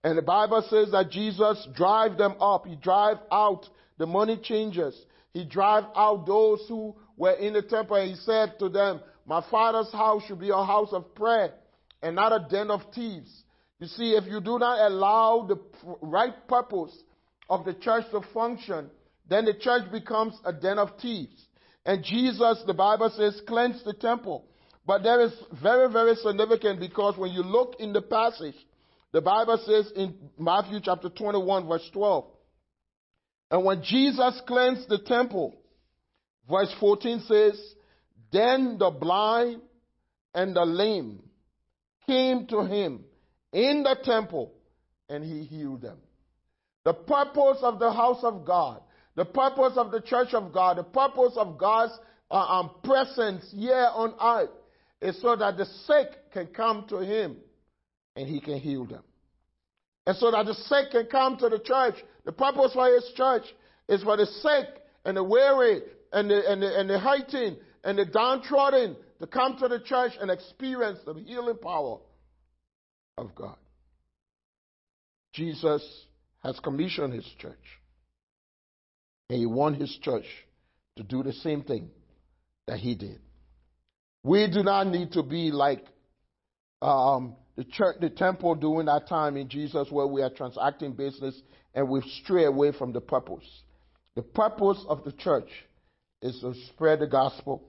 And 0.02 0.18
the 0.18 0.22
Bible 0.22 0.64
says 0.68 0.92
that 0.92 1.10
Jesus 1.10 1.66
drive 1.74 2.18
them 2.18 2.34
up. 2.40 2.66
He 2.66 2.76
drive 2.76 3.18
out 3.32 3.66
the 3.98 4.06
money 4.06 4.36
changers. 4.36 4.94
He 5.32 5.44
drive 5.44 5.84
out 5.96 6.26
those 6.26 6.64
who 6.68 6.94
were 7.16 7.32
in 7.32 7.54
the 7.54 7.62
temple. 7.62 7.96
And 7.96 8.10
he 8.10 8.16
said 8.16 8.58
to 8.58 8.68
them, 8.68 9.00
My 9.26 9.44
father's 9.50 9.90
house 9.92 10.22
should 10.26 10.40
be 10.40 10.50
a 10.50 10.64
house 10.64 10.92
of 10.92 11.14
prayer 11.14 11.54
and 12.02 12.14
not 12.14 12.32
a 12.32 12.46
den 12.48 12.70
of 12.70 12.82
thieves. 12.94 13.44
You 13.80 13.86
see, 13.88 14.12
if 14.12 14.24
you 14.26 14.40
do 14.40 14.58
not 14.58 14.78
allow 14.90 15.46
the 15.48 15.58
right 16.00 16.34
purpose 16.48 16.96
of 17.48 17.64
the 17.64 17.74
church 17.74 18.04
to 18.12 18.20
function, 18.32 18.90
then 19.28 19.44
the 19.44 19.54
church 19.54 19.90
becomes 19.90 20.38
a 20.44 20.52
den 20.52 20.78
of 20.78 20.90
thieves. 21.00 21.46
And 21.84 22.04
Jesus, 22.04 22.62
the 22.66 22.74
Bible 22.74 23.10
says, 23.16 23.40
cleansed 23.46 23.84
the 23.84 23.94
temple. 23.94 24.46
But 24.86 25.02
that 25.02 25.20
is 25.20 25.32
very, 25.62 25.90
very 25.90 26.14
significant 26.16 26.80
because 26.80 27.16
when 27.16 27.32
you 27.32 27.42
look 27.42 27.76
in 27.78 27.92
the 27.92 28.02
passage, 28.02 28.54
the 29.12 29.20
Bible 29.20 29.58
says 29.64 29.92
in 29.96 30.14
Matthew 30.38 30.80
chapter 30.82 31.08
21, 31.08 31.68
verse 31.68 31.88
12, 31.92 32.26
and 33.50 33.64
when 33.64 33.82
Jesus 33.82 34.40
cleansed 34.46 34.88
the 34.88 34.98
temple, 34.98 35.54
verse 36.50 36.74
14 36.80 37.20
says, 37.20 37.74
Then 38.32 38.78
the 38.78 38.90
blind 38.90 39.62
and 40.34 40.56
the 40.56 40.64
lame 40.64 41.22
came 42.06 42.46
to 42.48 42.64
him 42.64 43.04
in 43.54 43.84
the 43.84 43.96
temple, 44.02 44.52
and 45.08 45.24
he 45.24 45.44
healed 45.44 45.80
them. 45.80 45.98
The 46.84 46.92
purpose 46.92 47.58
of 47.62 47.78
the 47.78 47.92
house 47.92 48.22
of 48.22 48.44
God, 48.44 48.82
the 49.14 49.24
purpose 49.24 49.74
of 49.76 49.92
the 49.92 50.00
church 50.00 50.34
of 50.34 50.52
God, 50.52 50.76
the 50.76 50.82
purpose 50.82 51.34
of 51.36 51.56
God's 51.56 51.92
uh, 52.30 52.34
um, 52.34 52.70
presence 52.82 53.44
here 53.54 53.88
on 53.92 54.14
earth 54.20 54.50
is 55.00 55.20
so 55.22 55.36
that 55.36 55.56
the 55.56 55.66
sick 55.86 56.08
can 56.32 56.48
come 56.48 56.84
to 56.88 56.98
him 56.98 57.36
and 58.16 58.28
he 58.28 58.40
can 58.40 58.58
heal 58.58 58.84
them. 58.84 59.02
And 60.06 60.16
so 60.16 60.30
that 60.32 60.46
the 60.46 60.54
sick 60.54 60.90
can 60.90 61.06
come 61.06 61.38
to 61.38 61.48
the 61.48 61.60
church. 61.60 61.94
The 62.24 62.32
purpose 62.32 62.72
for 62.74 62.92
his 62.92 63.10
church 63.14 63.44
is 63.88 64.02
for 64.02 64.16
the 64.16 64.26
sick 64.26 64.66
and 65.04 65.16
the 65.16 65.24
weary 65.24 65.80
and 66.12 66.28
the, 66.28 66.50
and 66.50 66.60
the, 66.60 66.78
and 66.78 66.90
the 66.90 66.98
hurting 66.98 67.56
and 67.84 67.98
the 67.98 68.04
downtrodden 68.04 68.96
to 69.20 69.26
come 69.26 69.56
to 69.58 69.68
the 69.68 69.80
church 69.80 70.12
and 70.20 70.30
experience 70.30 70.98
the 71.06 71.14
healing 71.14 71.56
power 71.56 71.98
of 73.16 73.34
God. 73.34 73.56
Jesus 75.32 75.82
has 76.42 76.58
commissioned 76.60 77.12
his 77.12 77.26
church. 77.38 77.80
And 79.30 79.38
he 79.38 79.46
wants 79.46 79.80
his 79.80 79.98
church 80.02 80.26
to 80.96 81.02
do 81.02 81.22
the 81.22 81.32
same 81.32 81.62
thing 81.62 81.90
that 82.66 82.78
he 82.78 82.94
did. 82.94 83.18
We 84.22 84.48
do 84.50 84.62
not 84.62 84.86
need 84.86 85.12
to 85.12 85.22
be 85.22 85.50
like 85.50 85.84
um, 86.82 87.36
the 87.56 87.64
church, 87.64 87.96
the 88.00 88.10
temple 88.10 88.54
during 88.54 88.86
that 88.86 89.08
time 89.08 89.36
in 89.36 89.48
Jesus 89.48 89.88
where 89.90 90.06
we 90.06 90.22
are 90.22 90.30
transacting 90.30 90.92
business 90.92 91.40
and 91.74 91.88
we 91.88 92.00
stray 92.22 92.44
away 92.44 92.72
from 92.72 92.92
the 92.92 93.00
purpose. 93.00 93.44
The 94.14 94.22
purpose 94.22 94.84
of 94.88 95.04
the 95.04 95.12
church 95.12 95.48
is 96.22 96.38
to 96.40 96.54
spread 96.68 97.00
the 97.00 97.06
gospel, 97.06 97.64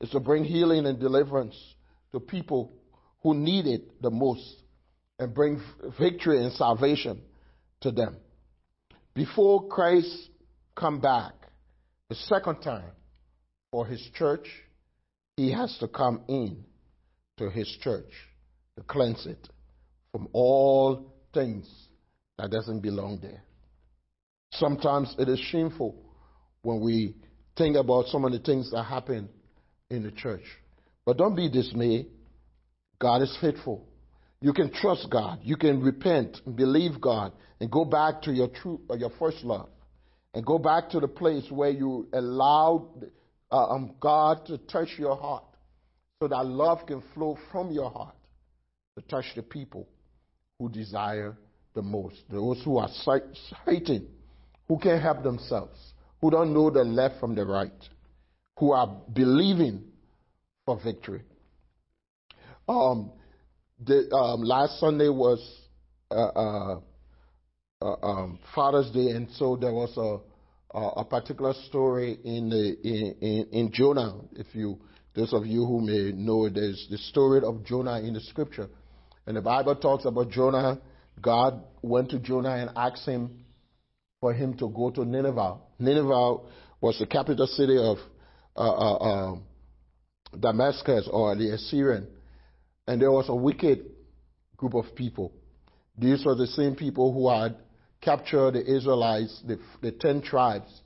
is 0.00 0.10
to 0.10 0.20
bring 0.20 0.44
healing 0.44 0.86
and 0.86 0.98
deliverance 1.00 1.56
to 2.12 2.20
people 2.20 2.72
who 3.22 3.34
need 3.34 3.66
it 3.66 4.00
the 4.00 4.10
most 4.10 4.56
and 5.20 5.34
bring 5.34 5.62
victory 6.00 6.42
and 6.42 6.50
salvation 6.54 7.20
to 7.82 7.90
them. 7.90 8.16
Before 9.14 9.68
Christ 9.68 10.30
come 10.74 10.98
back 10.98 11.34
the 12.08 12.14
second 12.14 12.62
time 12.62 12.90
for 13.70 13.84
his 13.84 14.00
church, 14.14 14.48
he 15.36 15.52
has 15.52 15.76
to 15.80 15.88
come 15.88 16.22
in 16.26 16.64
to 17.36 17.50
his 17.50 17.68
church 17.82 18.10
to 18.76 18.82
cleanse 18.82 19.26
it 19.26 19.46
from 20.10 20.26
all 20.32 21.12
things 21.34 21.70
that 22.38 22.50
doesn't 22.50 22.80
belong 22.80 23.18
there. 23.20 23.42
Sometimes 24.52 25.14
it 25.18 25.28
is 25.28 25.38
shameful 25.38 25.96
when 26.62 26.80
we 26.80 27.14
think 27.58 27.76
about 27.76 28.06
some 28.06 28.24
of 28.24 28.32
the 28.32 28.38
things 28.38 28.70
that 28.70 28.84
happen 28.84 29.28
in 29.90 30.02
the 30.02 30.12
church. 30.12 30.44
But 31.04 31.18
don't 31.18 31.36
be 31.36 31.50
dismayed. 31.50 32.06
God 32.98 33.20
is 33.20 33.36
faithful. 33.38 33.86
You 34.40 34.52
can 34.52 34.72
trust 34.72 35.08
God. 35.10 35.40
You 35.42 35.56
can 35.56 35.82
repent 35.82 36.40
and 36.46 36.56
believe 36.56 37.00
God 37.00 37.32
and 37.60 37.70
go 37.70 37.84
back 37.84 38.22
to 38.22 38.32
your 38.32 38.48
true, 38.48 38.80
uh, 38.90 38.94
your 38.94 39.10
first 39.18 39.44
love, 39.44 39.68
and 40.32 40.44
go 40.46 40.58
back 40.58 40.88
to 40.90 41.00
the 41.00 41.08
place 41.08 41.44
where 41.50 41.70
you 41.70 42.08
allowed 42.12 43.10
uh, 43.50 43.68
um, 43.68 43.94
God 44.00 44.46
to 44.46 44.56
touch 44.58 44.88
your 44.96 45.16
heart, 45.16 45.44
so 46.22 46.28
that 46.28 46.46
love 46.46 46.86
can 46.86 47.02
flow 47.14 47.36
from 47.50 47.70
your 47.70 47.90
heart 47.90 48.14
to 48.96 49.04
touch 49.08 49.26
the 49.34 49.42
people 49.42 49.88
who 50.58 50.68
desire 50.68 51.36
the 51.74 51.82
most, 51.82 52.16
those 52.30 52.62
who 52.64 52.78
are 52.78 52.88
fighting, 53.64 54.06
who 54.68 54.78
can't 54.78 55.02
help 55.02 55.22
themselves, 55.22 55.78
who 56.20 56.30
don't 56.30 56.52
know 56.52 56.70
the 56.70 56.84
left 56.84 57.18
from 57.20 57.34
the 57.34 57.44
right, 57.44 57.72
who 58.58 58.72
are 58.72 58.86
believing 59.12 59.82
for 60.66 60.78
victory. 60.82 61.22
Um, 62.68 63.12
the, 63.84 64.10
um, 64.14 64.42
last 64.42 64.78
Sunday 64.78 65.08
was 65.08 65.40
uh, 66.10 66.14
uh, 66.14 66.80
uh, 67.82 67.96
um, 68.02 68.38
Father's 68.54 68.90
Day, 68.90 69.10
and 69.10 69.28
so 69.32 69.56
there 69.56 69.72
was 69.72 69.96
a, 69.96 70.76
a, 70.76 70.88
a 71.00 71.04
particular 71.04 71.54
story 71.68 72.18
in, 72.24 72.50
the, 72.50 72.76
in, 72.82 73.14
in, 73.20 73.46
in 73.52 73.72
Jonah. 73.72 74.20
If 74.32 74.46
you, 74.54 74.78
those 75.14 75.32
of 75.32 75.46
you 75.46 75.64
who 75.64 75.80
may 75.80 76.12
know, 76.12 76.48
there's 76.48 76.86
the 76.90 76.98
story 76.98 77.40
of 77.42 77.64
Jonah 77.64 78.00
in 78.00 78.14
the 78.14 78.20
Scripture. 78.20 78.68
And 79.26 79.36
the 79.36 79.40
Bible 79.40 79.76
talks 79.76 80.04
about 80.04 80.30
Jonah. 80.30 80.80
God 81.20 81.62
went 81.82 82.10
to 82.10 82.18
Jonah 82.18 82.56
and 82.56 82.70
asked 82.76 83.06
him 83.06 83.44
for 84.20 84.34
him 84.34 84.54
to 84.58 84.68
go 84.68 84.90
to 84.90 85.04
Nineveh. 85.04 85.56
Nineveh 85.78 86.36
was 86.80 86.98
the 86.98 87.06
capital 87.06 87.46
city 87.46 87.78
of 87.78 87.98
uh, 88.56 88.60
uh, 88.60 88.96
uh, 88.96 89.36
Damascus 90.38 91.08
or 91.10 91.34
the 91.36 91.54
Assyrian. 91.54 92.06
And 92.90 93.00
there 93.00 93.12
was 93.12 93.28
a 93.28 93.34
wicked 93.36 93.84
group 94.56 94.74
of 94.74 94.96
people. 94.96 95.30
These 95.96 96.24
were 96.24 96.34
the 96.34 96.48
same 96.48 96.74
people 96.74 97.12
who 97.12 97.30
had 97.30 97.54
captured 98.00 98.54
the 98.54 98.64
Israelites, 98.66 99.40
the, 99.46 99.60
the 99.80 99.92
ten 99.92 100.20
tribes, 100.20 100.80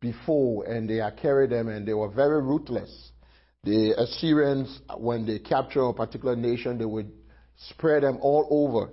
before, 0.00 0.64
and 0.64 0.88
they 0.88 0.96
had 0.96 1.18
carried 1.18 1.50
them, 1.50 1.68
and 1.68 1.86
they 1.86 1.92
were 1.92 2.08
very 2.08 2.40
ruthless. 2.40 3.10
The 3.64 3.92
Assyrians, 3.98 4.80
when 4.96 5.26
they 5.26 5.38
capture 5.38 5.82
a 5.82 5.92
particular 5.92 6.34
nation, 6.34 6.78
they 6.78 6.86
would 6.86 7.12
spread 7.68 8.04
them 8.04 8.16
all 8.22 8.46
over. 8.50 8.92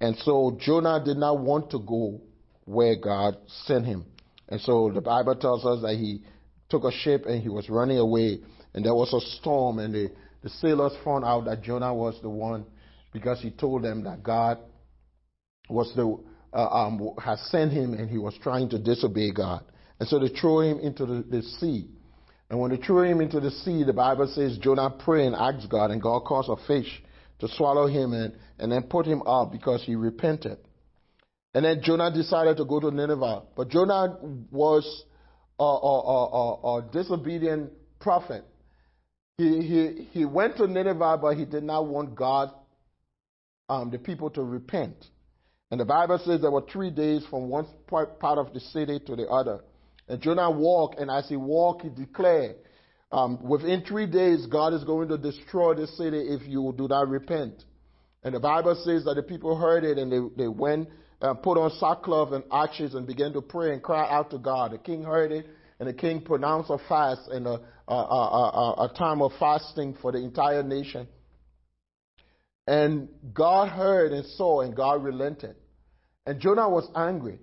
And 0.00 0.16
so 0.16 0.58
Jonah 0.60 1.00
did 1.04 1.16
not 1.16 1.38
want 1.38 1.70
to 1.70 1.78
go 1.78 2.20
where 2.64 2.96
God 2.96 3.36
sent 3.66 3.86
him. 3.86 4.04
And 4.48 4.60
so 4.60 4.90
the 4.92 5.00
Bible 5.00 5.36
tells 5.36 5.64
us 5.64 5.82
that 5.82 5.94
he 5.94 6.22
took 6.68 6.82
a 6.82 6.90
ship 6.90 7.26
and 7.26 7.40
he 7.40 7.48
was 7.48 7.68
running 7.70 7.98
away. 7.98 8.40
And 8.74 8.84
there 8.84 8.96
was 8.96 9.12
a 9.12 9.20
storm, 9.38 9.78
and 9.78 9.94
the, 9.94 10.10
the 10.44 10.50
sailors 10.50 10.92
found 11.02 11.24
out 11.24 11.46
that 11.46 11.62
Jonah 11.62 11.94
was 11.94 12.20
the 12.20 12.28
one 12.28 12.66
because 13.14 13.40
he 13.40 13.50
told 13.50 13.82
them 13.82 14.04
that 14.04 14.22
God 14.22 14.58
was 15.70 15.90
the 15.96 16.18
uh, 16.52 16.68
um, 16.68 17.14
has 17.18 17.40
sent 17.50 17.72
him 17.72 17.94
and 17.94 18.10
he 18.10 18.18
was 18.18 18.34
trying 18.42 18.68
to 18.68 18.78
disobey 18.78 19.32
God. 19.32 19.64
And 19.98 20.06
so 20.06 20.18
they 20.18 20.28
threw 20.28 20.60
him 20.60 20.80
into 20.80 21.06
the, 21.06 21.24
the 21.28 21.42
sea. 21.42 21.88
And 22.50 22.60
when 22.60 22.70
they 22.70 22.76
threw 22.76 23.04
him 23.04 23.22
into 23.22 23.40
the 23.40 23.50
sea, 23.50 23.84
the 23.84 23.94
Bible 23.94 24.30
says 24.34 24.58
Jonah 24.58 24.90
prayed 24.90 25.28
and 25.28 25.34
asked 25.34 25.70
God, 25.70 25.90
and 25.90 26.02
God 26.02 26.24
caused 26.26 26.50
a 26.50 26.56
fish 26.66 27.02
to 27.38 27.48
swallow 27.48 27.86
him 27.86 28.12
and, 28.12 28.34
and 28.58 28.70
then 28.70 28.82
put 28.82 29.06
him 29.06 29.22
out 29.26 29.50
because 29.50 29.82
he 29.82 29.96
repented. 29.96 30.58
And 31.54 31.64
then 31.64 31.80
Jonah 31.82 32.12
decided 32.12 32.58
to 32.58 32.66
go 32.66 32.80
to 32.80 32.90
Nineveh. 32.90 33.44
But 33.56 33.70
Jonah 33.70 34.18
was 34.50 35.04
a, 35.58 35.64
a, 35.64 35.66
a, 35.66 36.78
a 36.78 36.92
disobedient 36.92 37.72
prophet. 37.98 38.44
He, 39.36 39.62
he, 39.62 40.08
he 40.12 40.24
went 40.24 40.56
to 40.58 40.66
Nineveh, 40.66 41.18
but 41.20 41.36
he 41.36 41.44
did 41.44 41.64
not 41.64 41.86
want 41.86 42.14
God, 42.14 42.50
um, 43.68 43.90
the 43.90 43.98
people 43.98 44.30
to 44.30 44.42
repent. 44.42 44.96
And 45.70 45.80
the 45.80 45.84
Bible 45.84 46.20
says 46.24 46.40
there 46.40 46.50
were 46.50 46.64
three 46.70 46.90
days 46.90 47.24
from 47.28 47.48
one 47.48 47.66
part 47.88 48.38
of 48.38 48.54
the 48.54 48.60
city 48.60 49.00
to 49.06 49.16
the 49.16 49.26
other. 49.26 49.60
And 50.08 50.20
Jonah 50.20 50.50
walked, 50.50 51.00
and 51.00 51.10
as 51.10 51.28
he 51.28 51.36
walked, 51.36 51.82
he 51.82 51.88
declared, 51.88 52.56
um, 53.10 53.42
within 53.42 53.82
three 53.82 54.06
days, 54.06 54.46
God 54.46 54.72
is 54.72 54.84
going 54.84 55.08
to 55.08 55.18
destroy 55.18 55.74
the 55.74 55.86
city 55.86 56.18
if 56.18 56.46
you 56.46 56.74
do 56.76 56.86
not 56.88 57.08
repent. 57.08 57.64
And 58.22 58.34
the 58.34 58.40
Bible 58.40 58.74
says 58.84 59.04
that 59.04 59.14
the 59.14 59.22
people 59.22 59.56
heard 59.56 59.84
it 59.84 59.98
and 59.98 60.10
they, 60.10 60.44
they 60.44 60.48
went, 60.48 60.88
uh, 61.20 61.34
put 61.34 61.58
on 61.58 61.70
sackcloth 61.78 62.32
and 62.32 62.44
ashes 62.50 62.94
and 62.94 63.06
began 63.06 63.32
to 63.32 63.40
pray 63.40 63.72
and 63.72 63.82
cry 63.82 64.08
out 64.10 64.30
to 64.30 64.38
God. 64.38 64.72
The 64.72 64.78
king 64.78 65.02
heard 65.02 65.30
it 65.30 65.46
and 65.78 65.88
the 65.88 65.92
king 65.92 66.22
pronounced 66.22 66.70
a 66.70 66.78
fast 66.88 67.28
and 67.28 67.46
a, 67.46 67.60
a, 67.92 68.84
a, 68.84 68.92
time 68.96 69.20
of 69.20 69.32
fasting 69.38 69.96
for 70.00 70.12
the 70.12 70.18
entire 70.18 70.62
nation. 70.62 71.06
And 72.66 73.08
God 73.32 73.68
heard 73.68 74.12
and 74.12 74.24
saw 74.24 74.62
and 74.62 74.74
God 74.74 75.04
relented. 75.04 75.56
And 76.26 76.40
Jonah 76.40 76.68
was 76.68 76.90
angry. 76.96 77.38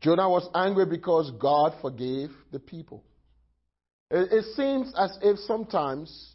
Jonah 0.00 0.28
was 0.28 0.48
angry 0.54 0.86
because 0.86 1.30
God 1.40 1.74
forgave 1.80 2.30
the 2.50 2.58
people. 2.58 3.04
It, 4.10 4.32
it 4.32 4.44
seems 4.56 4.92
as 4.98 5.16
if 5.22 5.38
sometimes 5.40 6.34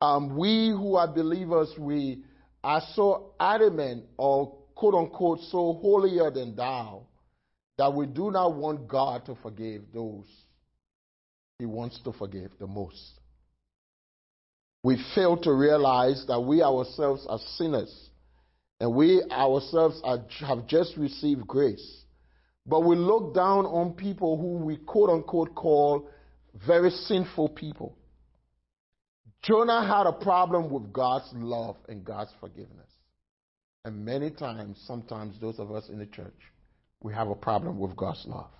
um, 0.00 0.36
we 0.36 0.68
who 0.68 0.96
are 0.96 1.08
believers, 1.08 1.72
we 1.78 2.24
are 2.62 2.82
so 2.94 3.32
adamant 3.40 4.04
or 4.18 4.54
quote 4.74 4.94
unquote 4.94 5.40
so 5.50 5.78
holier 5.80 6.30
than 6.30 6.54
thou 6.54 7.06
that 7.78 7.94
we 7.94 8.06
do 8.06 8.30
not 8.30 8.54
want 8.54 8.88
God 8.88 9.24
to 9.26 9.36
forgive 9.36 9.82
those 9.94 10.26
he 11.58 11.66
wants 11.66 12.00
to 12.04 12.12
forgive 12.12 12.50
the 12.58 12.66
most. 12.66 13.20
We 14.84 15.02
fail 15.14 15.36
to 15.38 15.52
realize 15.52 16.24
that 16.28 16.40
we 16.40 16.62
ourselves 16.62 17.26
are 17.28 17.40
sinners 17.56 18.10
and 18.80 18.94
we 18.94 19.22
ourselves 19.30 20.00
are, 20.04 20.18
have 20.46 20.66
just 20.68 20.96
received 20.96 21.46
grace. 21.46 22.04
But 22.64 22.84
we 22.84 22.94
look 22.94 23.34
down 23.34 23.66
on 23.66 23.94
people 23.94 24.36
who 24.36 24.64
we 24.64 24.76
quote 24.76 25.10
unquote 25.10 25.54
call 25.54 26.08
very 26.66 26.90
sinful 26.90 27.50
people. 27.50 27.96
Jonah 29.42 29.86
had 29.86 30.06
a 30.06 30.12
problem 30.12 30.70
with 30.70 30.92
God's 30.92 31.28
love 31.34 31.76
and 31.88 32.04
God's 32.04 32.32
forgiveness. 32.40 32.90
And 33.84 34.04
many 34.04 34.30
times, 34.30 34.80
sometimes 34.86 35.40
those 35.40 35.58
of 35.58 35.72
us 35.72 35.88
in 35.88 35.98
the 35.98 36.06
church, 36.06 36.34
we 37.00 37.14
have 37.14 37.28
a 37.28 37.34
problem 37.34 37.78
with 37.78 37.96
God's 37.96 38.24
love 38.26 38.50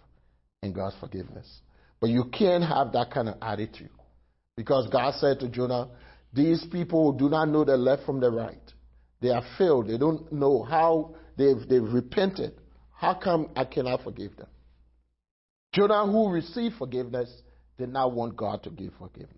and 0.63 0.75
God's 0.75 0.97
forgiveness. 1.01 1.61
But 2.01 2.11
you 2.11 2.25
can't 2.25 2.65
have 2.65 2.93
that 2.93 3.11
kind 3.11 3.29
of 3.29 3.37
attitude. 3.43 3.91
Because 4.57 4.89
God 4.91 5.15
said 5.15 5.41
to 5.41 5.49
Jonah, 5.49 5.89
These 6.33 6.67
people 6.71 7.13
do 7.13 7.29
not 7.29 7.49
know 7.49 7.65
the 7.65 7.77
left 7.77 8.05
from 8.05 8.21
the 8.21 8.31
right. 8.31 8.59
They 9.21 9.31
are 9.31 9.43
failed. 9.57 9.89
They 9.89 9.99
don't 9.99 10.33
know 10.33 10.63
how 10.63 11.15
they've, 11.37 11.69
they've 11.69 11.83
repented. 11.83 12.53
How 12.93 13.15
come 13.15 13.51
I 13.57 13.65
cannot 13.65 14.03
forgive 14.03 14.37
them? 14.37 14.49
Jonah, 15.73 16.07
who 16.07 16.31
received 16.31 16.77
forgiveness, 16.77 17.31
did 17.77 17.91
not 17.91 18.13
want 18.13 18.37
God 18.37 18.63
to 18.65 18.71
give 18.71 18.93
forgiveness. 18.99 19.35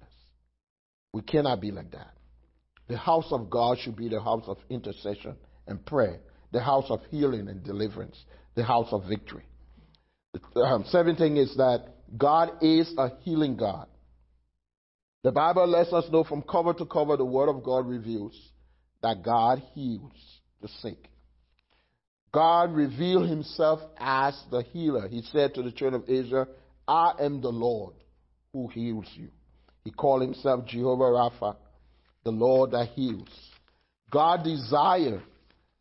We 1.13 1.23
cannot 1.23 1.61
be 1.61 1.71
like 1.71 1.91
that. 1.93 2.15
The 2.89 2.97
house 2.97 3.27
of 3.31 3.51
God 3.51 3.79
should 3.79 3.97
be 3.97 4.09
the 4.09 4.21
house 4.21 4.45
of 4.47 4.59
intercession 4.69 5.37
and 5.67 5.85
prayer, 5.85 6.21
the 6.53 6.61
house 6.61 6.87
of 6.89 7.01
healing 7.11 7.49
and 7.49 7.63
deliverance, 7.63 8.25
the 8.55 8.65
house 8.65 8.89
of 8.93 9.05
victory. 9.09 9.45
The 10.55 10.61
um, 10.61 10.85
seventh 10.89 11.19
thing 11.19 11.37
is 11.37 11.57
that 11.57 11.95
God 12.17 12.51
is 12.63 12.93
a 12.99 13.11
healing 13.23 13.57
God. 13.57 13.87
The 15.23 15.33
Bible 15.33 15.67
lets 15.67 15.93
us 15.93 16.05
know 16.11 16.25
from 16.25 16.43
cover 16.43 16.73
to 16.75 16.87
cover, 16.87 17.17
the 17.17 17.25
Word 17.25 17.49
of 17.49 17.63
God 17.63 17.87
reveals 17.87 18.37
that 19.03 19.23
God 19.23 19.63
heals 19.75 20.13
the 20.61 20.69
sick. 20.81 21.09
God 22.33 22.73
revealed 22.73 23.29
himself 23.29 23.81
as 23.99 24.41
the 24.51 24.63
healer. 24.63 25.09
He 25.09 25.23
said 25.23 25.55
to 25.55 25.63
the 25.63 25.73
children 25.73 26.03
of 26.03 26.09
Israel, 26.09 26.47
I 26.87 27.13
am 27.21 27.41
the 27.41 27.51
Lord 27.51 27.95
who 28.53 28.69
heals 28.69 29.07
you. 29.15 29.29
He 29.85 29.91
called 29.91 30.23
himself 30.23 30.67
Jehovah 30.67 31.05
Rapha, 31.05 31.57
the 32.25 32.31
Lord 32.31 32.73
that 32.73 32.89
heals. 32.89 33.29
God 34.11 34.45
desires 34.45 35.23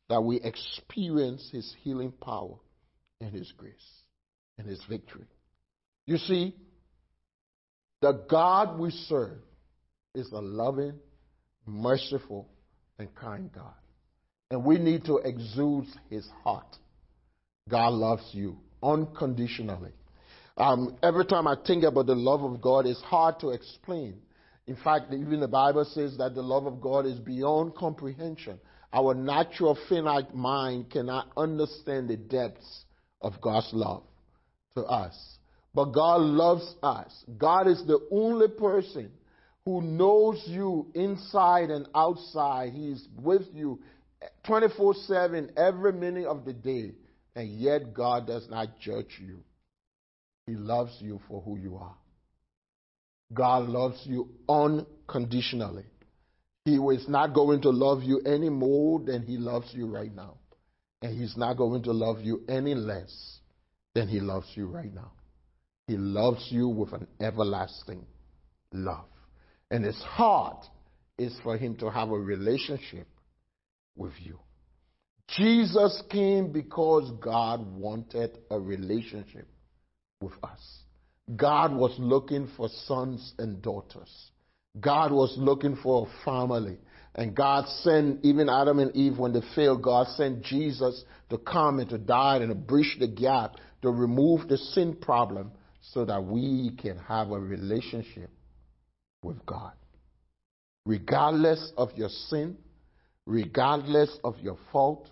that 0.10 0.22
we 0.22 0.40
experience 0.42 1.50
his 1.52 1.76
healing 1.84 2.12
power 2.12 2.56
and 3.22 3.32
his 3.34 3.52
grace 3.58 3.74
and 4.58 4.68
his 4.68 4.82
victory. 4.90 5.28
You 6.10 6.18
see, 6.18 6.56
the 8.02 8.14
God 8.28 8.80
we 8.80 8.90
serve 8.90 9.38
is 10.16 10.32
a 10.32 10.42
loving, 10.42 10.96
merciful, 11.68 12.50
and 12.98 13.14
kind 13.14 13.52
God. 13.54 13.76
And 14.50 14.66
we 14.66 14.80
need 14.80 15.06
to 15.06 15.18
exude 15.18 15.86
his 16.10 16.28
heart. 16.44 16.76
God 17.70 17.94
loves 17.94 18.28
you 18.32 18.58
unconditionally. 18.82 19.92
Um, 20.58 20.98
every 21.04 21.28
time 21.28 21.46
I 21.46 21.56
think 21.64 21.84
about 21.84 22.08
the 22.08 22.16
love 22.16 22.42
of 22.42 22.60
God, 22.60 22.88
it's 22.88 23.04
hard 23.04 23.40
to 23.42 23.50
explain. 23.52 24.16
In 24.66 24.78
fact, 24.78 25.14
even 25.14 25.40
the 25.40 25.48
Bible 25.48 25.86
says 25.86 26.18
that 26.18 26.34
the 26.34 26.42
love 26.42 26.66
of 26.66 26.82
God 26.82 27.06
is 27.06 27.20
beyond 27.20 27.76
comprehension. 27.76 28.60
Our 28.92 29.14
natural 29.14 29.78
finite 29.88 30.34
mind 30.34 30.90
cannot 30.90 31.28
understand 31.38 32.10
the 32.10 32.18
depths 32.18 32.86
of 33.22 33.40
God's 33.40 33.70
love 33.74 34.02
to 34.76 34.82
us. 34.86 35.36
But 35.74 35.92
God 35.92 36.22
loves 36.22 36.76
us. 36.82 37.24
God 37.38 37.68
is 37.68 37.84
the 37.86 38.00
only 38.12 38.48
person 38.48 39.12
who 39.66 39.82
knows 39.82 40.42
you 40.48 40.88
inside 40.96 41.70
and 41.70 41.88
outside. 41.94 42.74
He's 42.74 43.08
with 43.22 43.44
you 43.54 43.80
24 44.46 44.94
7 44.96 45.52
every 45.58 45.94
minute 45.94 46.26
of 46.26 46.46
the 46.46 46.54
day, 46.54 46.94
and 47.36 47.50
yet 47.50 47.94
God 47.94 48.28
does 48.28 48.48
not 48.50 48.80
judge 48.80 49.20
you. 49.20 49.44
He 50.48 50.56
loves 50.56 50.96
you 51.00 51.20
for 51.28 51.42
who 51.42 51.58
you 51.58 51.78
are. 51.78 51.96
God 53.32 53.70
loves 53.70 54.02
you 54.06 54.30
unconditionally. 54.50 55.86
He 56.66 56.76
is 56.76 57.08
not 57.08 57.34
going 57.34 57.62
to 57.62 57.70
love 57.70 58.04
you 58.04 58.22
any 58.26 58.50
more 58.50 59.00
than 59.00 59.22
He 59.22 59.38
loves 59.38 59.72
you 59.74 59.88
right 59.88 60.14
now. 60.14 60.38
And 61.02 61.18
He's 61.18 61.38
not 61.38 61.58
going 61.58 61.84
to 61.84 61.92
love 61.92 62.22
you 62.22 62.42
any 62.50 62.74
less 62.74 63.40
than 63.94 64.08
He 64.08 64.20
loves 64.20 64.48
you 64.56 64.66
right 64.66 64.94
now. 64.94 65.12
He 65.90 65.98
loves 65.98 66.46
you 66.52 66.68
with 66.68 66.94
an 66.94 67.08
everlasting 67.20 68.06
love. 68.72 69.08
And 69.72 69.84
His 69.84 70.00
heart 70.04 70.64
is 71.18 71.36
for 71.42 71.58
Him 71.58 71.78
to 71.78 71.90
have 71.90 72.12
a 72.12 72.20
relationship 72.20 73.08
with 73.98 74.14
you. 74.20 74.38
Jesus 75.36 76.04
came 76.12 76.52
because 76.52 77.12
God 77.20 77.66
wanted 77.76 78.38
a 78.52 78.60
relationship 78.60 79.48
with 80.22 80.34
us. 80.44 80.60
God 81.36 81.74
was 81.74 81.96
looking 81.98 82.48
for 82.56 82.70
sons 82.86 83.34
and 83.40 83.60
daughters. 83.60 84.30
God 84.80 85.12
was 85.12 85.34
looking 85.40 85.76
for 85.76 86.08
a 86.08 86.24
family. 86.24 86.78
And 87.16 87.36
God 87.36 87.68
sent, 87.82 88.24
even 88.24 88.48
Adam 88.48 88.78
and 88.78 88.96
Eve, 88.96 89.18
when 89.18 89.34
they 89.34 89.42
failed, 89.56 89.82
God 89.82 90.06
sent 90.10 90.44
Jesus 90.44 91.04
to 91.32 91.40
come 91.40 91.80
and 91.80 91.90
to 91.90 91.98
die 91.98 92.38
and 92.38 92.50
to 92.50 92.56
bridge 92.56 92.98
the 93.00 93.08
gap, 93.08 93.56
to 93.82 93.90
remove 93.90 94.48
the 94.48 94.60
sin 94.60 94.96
problem 94.96 95.52
so 95.94 96.06
that 96.06 96.24
we 96.24 96.72
can 96.78 96.98
have 96.98 97.32
a 97.32 97.40
relationship 97.40 98.30
with 99.24 99.44
God. 99.46 99.74
Regardless 100.86 101.72
of 101.78 101.90
your 101.96 102.10
sin, 102.10 102.58
regardless 103.26 104.18
of 104.24 104.38
your 104.40 104.58
fault, 104.72 105.10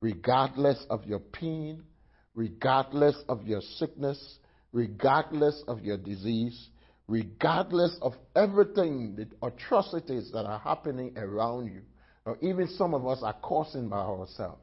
regardless 0.00 0.84
of 0.90 1.04
your 1.04 1.20
pain, 1.20 1.82
regardless 2.34 3.16
of 3.28 3.46
your 3.46 3.60
sickness, 3.60 4.38
regardless 4.72 5.62
of 5.68 5.80
your 5.80 5.96
disease, 5.96 6.68
regardless 7.08 7.96
of 8.02 8.14
everything, 8.34 9.16
the 9.16 9.46
atrocities 9.46 10.30
that 10.32 10.44
are 10.44 10.58
happening 10.58 11.16
around 11.16 11.66
you, 11.66 11.82
or 12.24 12.36
even 12.42 12.68
some 12.68 12.94
of 12.94 13.06
us 13.06 13.20
are 13.22 13.36
causing 13.42 13.88
by 13.88 13.98
ourselves, 13.98 14.60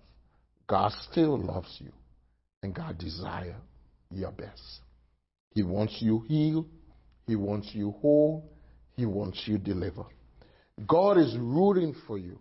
God 0.67 0.91
still 1.09 1.37
loves 1.37 1.77
you 1.79 1.91
and 2.61 2.75
God 2.75 2.97
desires 2.97 3.55
your 4.11 4.31
best. 4.31 4.82
He 5.53 5.63
wants 5.63 5.97
you 5.99 6.19
healed, 6.27 6.67
He 7.27 7.35
wants 7.35 7.69
you 7.73 7.91
whole, 8.01 8.51
He 8.95 9.05
wants 9.05 9.41
you 9.45 9.57
delivered. 9.57 10.07
God 10.87 11.17
is 11.17 11.35
rooting 11.37 11.95
for 12.07 12.17
you. 12.17 12.39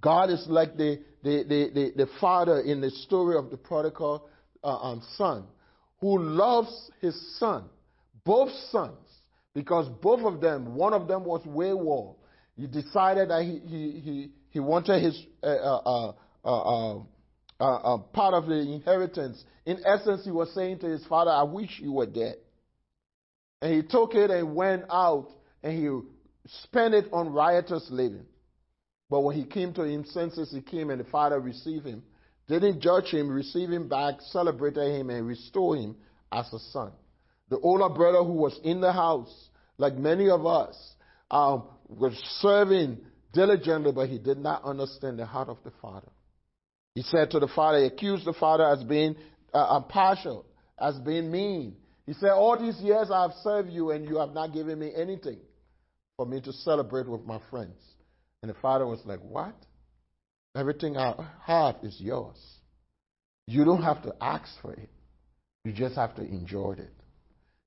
God 0.00 0.30
is 0.30 0.44
like 0.48 0.76
the, 0.76 1.00
the, 1.22 1.44
the, 1.48 1.70
the, 1.74 2.04
the 2.04 2.10
father 2.20 2.60
in 2.60 2.80
the 2.80 2.90
story 2.90 3.36
of 3.36 3.50
the 3.50 3.56
prodigal 3.56 4.28
uh, 4.64 4.76
um, 4.76 5.02
son 5.16 5.44
who 6.00 6.18
loves 6.18 6.90
his 7.00 7.38
son, 7.38 7.64
both 8.24 8.50
sons, 8.70 8.96
because 9.54 9.88
both 10.02 10.20
of 10.20 10.40
them, 10.40 10.74
one 10.74 10.94
of 10.94 11.06
them 11.06 11.24
was 11.24 11.44
wayward. 11.44 12.16
He 12.56 12.66
decided 12.66 13.30
that 13.30 13.42
he, 13.42 13.58
he, 13.58 14.00
he, 14.00 14.30
he 14.50 14.60
wanted 14.60 15.02
his 15.02 15.22
uh, 15.42 15.46
uh, 15.46 17.02
uh, 17.60 17.94
uh, 17.94 17.98
part 17.98 18.34
of 18.34 18.46
the 18.46 18.58
inheritance. 18.58 19.44
In 19.66 19.78
essence, 19.84 20.24
he 20.24 20.30
was 20.30 20.52
saying 20.54 20.78
to 20.78 20.86
his 20.86 21.04
father, 21.06 21.30
I 21.30 21.42
wish 21.42 21.78
you 21.78 21.92
were 21.92 22.06
dead. 22.06 22.36
And 23.60 23.74
he 23.74 23.82
took 23.82 24.14
it 24.14 24.30
and 24.30 24.54
went 24.54 24.84
out 24.90 25.28
and 25.62 25.72
he 25.72 26.08
spent 26.64 26.94
it 26.94 27.06
on 27.12 27.32
riotous 27.32 27.86
living. 27.90 28.24
But 29.10 29.20
when 29.20 29.36
he 29.36 29.44
came 29.44 29.74
to 29.74 29.82
him 29.82 30.04
senses, 30.06 30.50
he 30.50 30.62
came 30.62 30.88
and 30.88 31.00
the 31.00 31.10
father 31.10 31.38
received 31.38 31.84
him, 31.84 32.02
didn't 32.48 32.80
judge 32.80 33.06
him, 33.06 33.28
received 33.28 33.72
him 33.72 33.88
back, 33.88 34.14
celebrated 34.20 34.98
him, 34.98 35.10
and 35.10 35.26
restored 35.26 35.80
him 35.80 35.96
as 36.32 36.50
a 36.52 36.58
son. 36.70 36.92
The 37.50 37.58
older 37.58 37.88
brother 37.92 38.24
who 38.24 38.34
was 38.34 38.58
in 38.62 38.80
the 38.80 38.92
house, 38.92 39.48
like 39.76 39.96
many 39.96 40.30
of 40.30 40.46
us, 40.46 40.76
um, 41.30 41.64
was 41.88 42.14
serving 42.40 42.98
diligently, 43.32 43.92
but 43.92 44.08
he 44.08 44.18
did 44.18 44.38
not 44.38 44.64
understand 44.64 45.18
the 45.18 45.26
heart 45.26 45.48
of 45.48 45.58
the 45.64 45.72
father. 45.82 46.08
He 47.00 47.04
said 47.04 47.30
to 47.30 47.40
the 47.40 47.48
father, 47.48 47.78
he 47.78 47.86
accused 47.86 48.26
the 48.26 48.34
father 48.34 48.62
as 48.62 48.84
being 48.84 49.16
uh, 49.54 49.80
impartial, 49.82 50.44
as 50.78 50.98
being 50.98 51.30
mean. 51.32 51.76
He 52.04 52.12
said, 52.12 52.28
All 52.28 52.58
these 52.58 52.78
years 52.80 53.10
I 53.10 53.22
have 53.22 53.32
served 53.42 53.70
you, 53.70 53.92
and 53.92 54.06
you 54.06 54.18
have 54.18 54.34
not 54.34 54.52
given 54.52 54.78
me 54.78 54.92
anything 54.94 55.38
for 56.18 56.26
me 56.26 56.42
to 56.42 56.52
celebrate 56.52 57.08
with 57.08 57.24
my 57.24 57.40
friends. 57.48 57.80
And 58.42 58.50
the 58.50 58.54
father 58.60 58.86
was 58.86 59.00
like, 59.06 59.20
What? 59.20 59.54
Everything 60.54 60.98
I 60.98 61.14
have 61.46 61.76
is 61.82 61.98
yours. 61.98 62.36
You 63.46 63.64
don't 63.64 63.82
have 63.82 64.02
to 64.02 64.12
ask 64.20 64.50
for 64.60 64.74
it, 64.74 64.90
you 65.64 65.72
just 65.72 65.94
have 65.94 66.14
to 66.16 66.22
enjoy 66.22 66.74
it. 66.76 66.92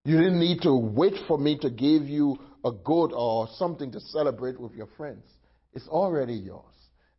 You 0.05 0.17
didn't 0.17 0.41
need 0.41 0.61
to 0.61 0.75
wait 0.75 1.15
for 1.27 1.39
me 1.39 1.57
to 1.57 1.71
give 1.71 2.03
you 2.03 2.37
a 2.63 2.71
good 2.71 3.13
or 3.13 3.47
something 3.55 3.91
to 3.93 3.99
celebrate 3.99 4.59
with 4.59 4.73
your 4.73 4.89
friends. 4.95 5.25
It's 5.73 5.87
already 5.87 6.35
yours. 6.35 6.65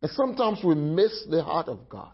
And 0.05 0.13
sometimes 0.13 0.59
we 0.63 0.75
miss 0.75 1.25
the 1.31 1.41
heart 1.41 1.67
of 1.67 1.89
God. 1.89 2.11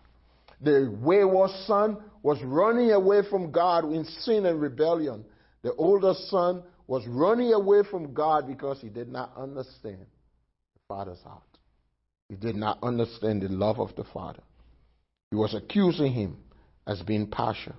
The 0.62 0.98
wayward 1.02 1.52
son 1.68 1.98
was 2.24 2.42
running 2.42 2.92
away 2.92 3.20
from 3.30 3.52
God 3.52 3.84
in 3.84 4.06
sin 4.06 4.46
and 4.46 4.62
rebellion. 4.62 5.26
The 5.62 5.74
older 5.74 6.14
son 6.28 6.64
was 6.88 7.06
running 7.06 7.52
away 7.52 7.82
from 7.92 8.14
God 8.14 8.48
because 8.48 8.80
he 8.80 8.88
did 8.88 9.10
not 9.10 9.34
understand 9.36 9.98
the 10.00 10.80
father's 10.88 11.20
heart. 11.20 11.42
He 12.30 12.38
did 12.38 12.56
not 12.56 12.82
understand 12.82 13.42
the 13.42 13.50
love 13.50 13.78
of 13.78 13.94
the 13.98 14.06
father. 14.06 14.44
He 15.30 15.36
was 15.36 15.54
accusing 15.54 16.14
him 16.14 16.38
as 16.88 17.02
being 17.02 17.28
partial. 17.28 17.76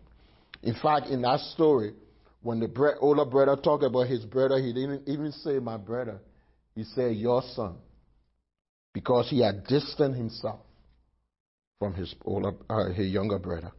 In 0.63 0.75
fact, 0.75 1.07
in 1.07 1.23
that 1.23 1.41
story, 1.41 1.95
when 2.43 2.61
the 2.61 2.97
older 3.01 3.25
brother 3.25 3.57
talked 3.57 3.85
about 3.85 4.09
his 4.09 4.27
brother, 4.27 4.59
he 4.59 4.75
didn't 4.75 5.09
even 5.09 5.33
say, 5.33 5.59
My 5.59 5.79
brother. 5.79 6.21
He 6.75 6.85
said, 6.85 7.17
Your 7.17 7.41
son. 7.55 7.77
Because 8.93 9.29
he 9.31 9.41
had 9.41 9.65
distanced 9.67 10.19
himself 10.19 10.61
from 11.79 11.95
his, 11.95 12.15
older, 12.25 12.53
uh, 12.69 12.91
his 12.91 13.09
younger 13.09 13.39
brother. 13.39 13.73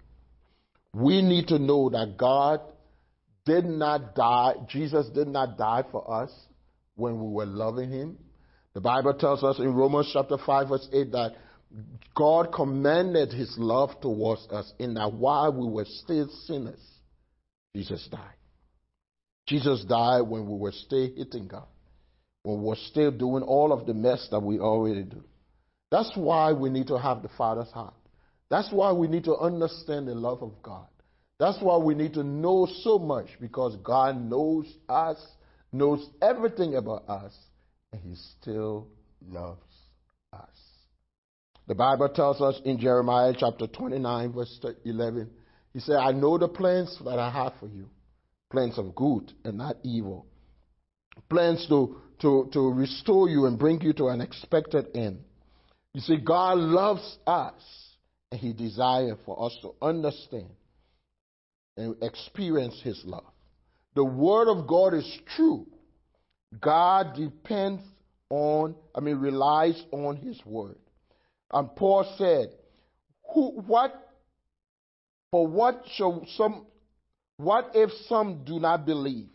We 0.93 1.21
need 1.21 1.47
to 1.47 1.59
know 1.59 1.89
that 1.89 2.17
God 2.17 2.61
did 3.45 3.65
not 3.65 4.15
die, 4.15 4.55
Jesus 4.67 5.07
did 5.09 5.27
not 5.27 5.57
die 5.57 5.83
for 5.91 6.23
us 6.23 6.31
when 6.95 7.19
we 7.19 7.29
were 7.31 7.45
loving 7.45 7.91
him. 7.91 8.17
The 8.73 8.81
Bible 8.81 9.13
tells 9.13 9.43
us 9.43 9.59
in 9.59 9.73
Romans 9.73 10.09
chapter 10.13 10.37
5, 10.37 10.69
verse 10.69 10.87
8 10.91 11.11
that 11.11 11.35
God 12.15 12.51
commended 12.53 13.31
his 13.31 13.55
love 13.57 13.99
towards 14.01 14.47
us 14.49 14.71
in 14.79 14.93
that 14.95 15.13
while 15.13 15.51
we 15.51 15.67
were 15.67 15.85
still 15.85 16.27
sinners, 16.45 16.81
Jesus 17.75 18.07
died. 18.11 18.35
Jesus 19.47 19.83
died 19.83 20.21
when 20.21 20.47
we 20.47 20.57
were 20.57 20.71
still 20.71 21.09
hitting 21.15 21.47
God, 21.47 21.67
when 22.43 22.61
we're 22.61 22.75
still 22.75 23.11
doing 23.11 23.43
all 23.43 23.71
of 23.71 23.85
the 23.85 23.93
mess 23.93 24.27
that 24.31 24.39
we 24.39 24.59
already 24.59 25.03
do. 25.03 25.23
That's 25.91 26.11
why 26.15 26.53
we 26.53 26.69
need 26.69 26.87
to 26.87 26.97
have 26.97 27.21
the 27.21 27.29
Father's 27.37 27.71
heart. 27.71 27.93
That's 28.49 28.71
why 28.71 28.91
we 28.91 29.07
need 29.07 29.23
to 29.25 29.35
understand 29.35 30.07
the 30.07 30.15
love 30.15 30.43
of 30.43 30.51
God. 30.61 30.87
That's 31.39 31.57
why 31.61 31.77
we 31.77 31.95
need 31.95 32.13
to 32.13 32.23
know 32.23 32.67
so 32.83 32.99
much 32.99 33.27
because 33.39 33.75
God 33.77 34.21
knows 34.21 34.65
us, 34.87 35.17
knows 35.71 36.07
everything 36.21 36.75
about 36.75 37.09
us, 37.09 37.33
and 37.91 38.01
he 38.01 38.15
still 38.15 38.87
loves 39.27 39.59
us. 40.31 40.49
The 41.67 41.75
Bible 41.75 42.09
tells 42.09 42.41
us 42.41 42.59
in 42.65 42.79
Jeremiah 42.79 43.33
chapter 43.37 43.67
29, 43.67 44.33
verse 44.33 44.59
11, 44.85 45.29
he 45.73 45.79
said, 45.79 45.95
I 45.95 46.11
know 46.11 46.37
the 46.37 46.47
plans 46.47 46.97
that 47.03 47.19
I 47.19 47.29
have 47.31 47.53
for 47.59 47.67
you 47.67 47.89
plans 48.53 48.77
of 48.77 48.93
good 48.93 49.33
and 49.43 49.57
not 49.57 49.77
evil, 49.83 50.27
plans 51.29 51.65
to, 51.69 51.97
to, 52.21 52.49
to 52.53 52.71
restore 52.71 53.29
you 53.29 53.45
and 53.45 53.57
bring 53.57 53.81
you 53.81 53.93
to 53.93 54.07
an 54.07 54.21
expected 54.21 54.87
end. 54.95 55.19
You 55.93 56.01
see, 56.01 56.17
God 56.17 56.57
loves 56.57 57.17
us 57.27 57.53
and 58.31 58.39
He 58.39 58.53
desires 58.53 59.17
for 59.25 59.45
us 59.45 59.57
to 59.61 59.73
understand 59.81 60.49
and 61.77 61.95
experience 62.01 62.79
His 62.83 63.01
love. 63.05 63.25
The 63.95 64.03
Word 64.03 64.47
of 64.47 64.67
God 64.67 64.93
is 64.93 65.19
true 65.35 65.67
God 66.59 67.15
depends 67.15 67.81
on, 68.29 68.75
I 68.95 68.99
mean, 68.99 69.17
relies 69.17 69.81
on 69.91 70.17
His 70.17 70.39
word. 70.45 70.77
And 71.51 71.75
Paul 71.75 72.11
said, 72.17 72.47
Who, 73.33 73.61
what, 73.61 73.93
for 75.31 75.47
what 75.47 75.83
shall 75.95 76.25
some, 76.35 76.65
what 77.37 77.71
if 77.73 77.91
some 78.07 78.43
do 78.45 78.59
not 78.59 78.85
believe? 78.85 79.29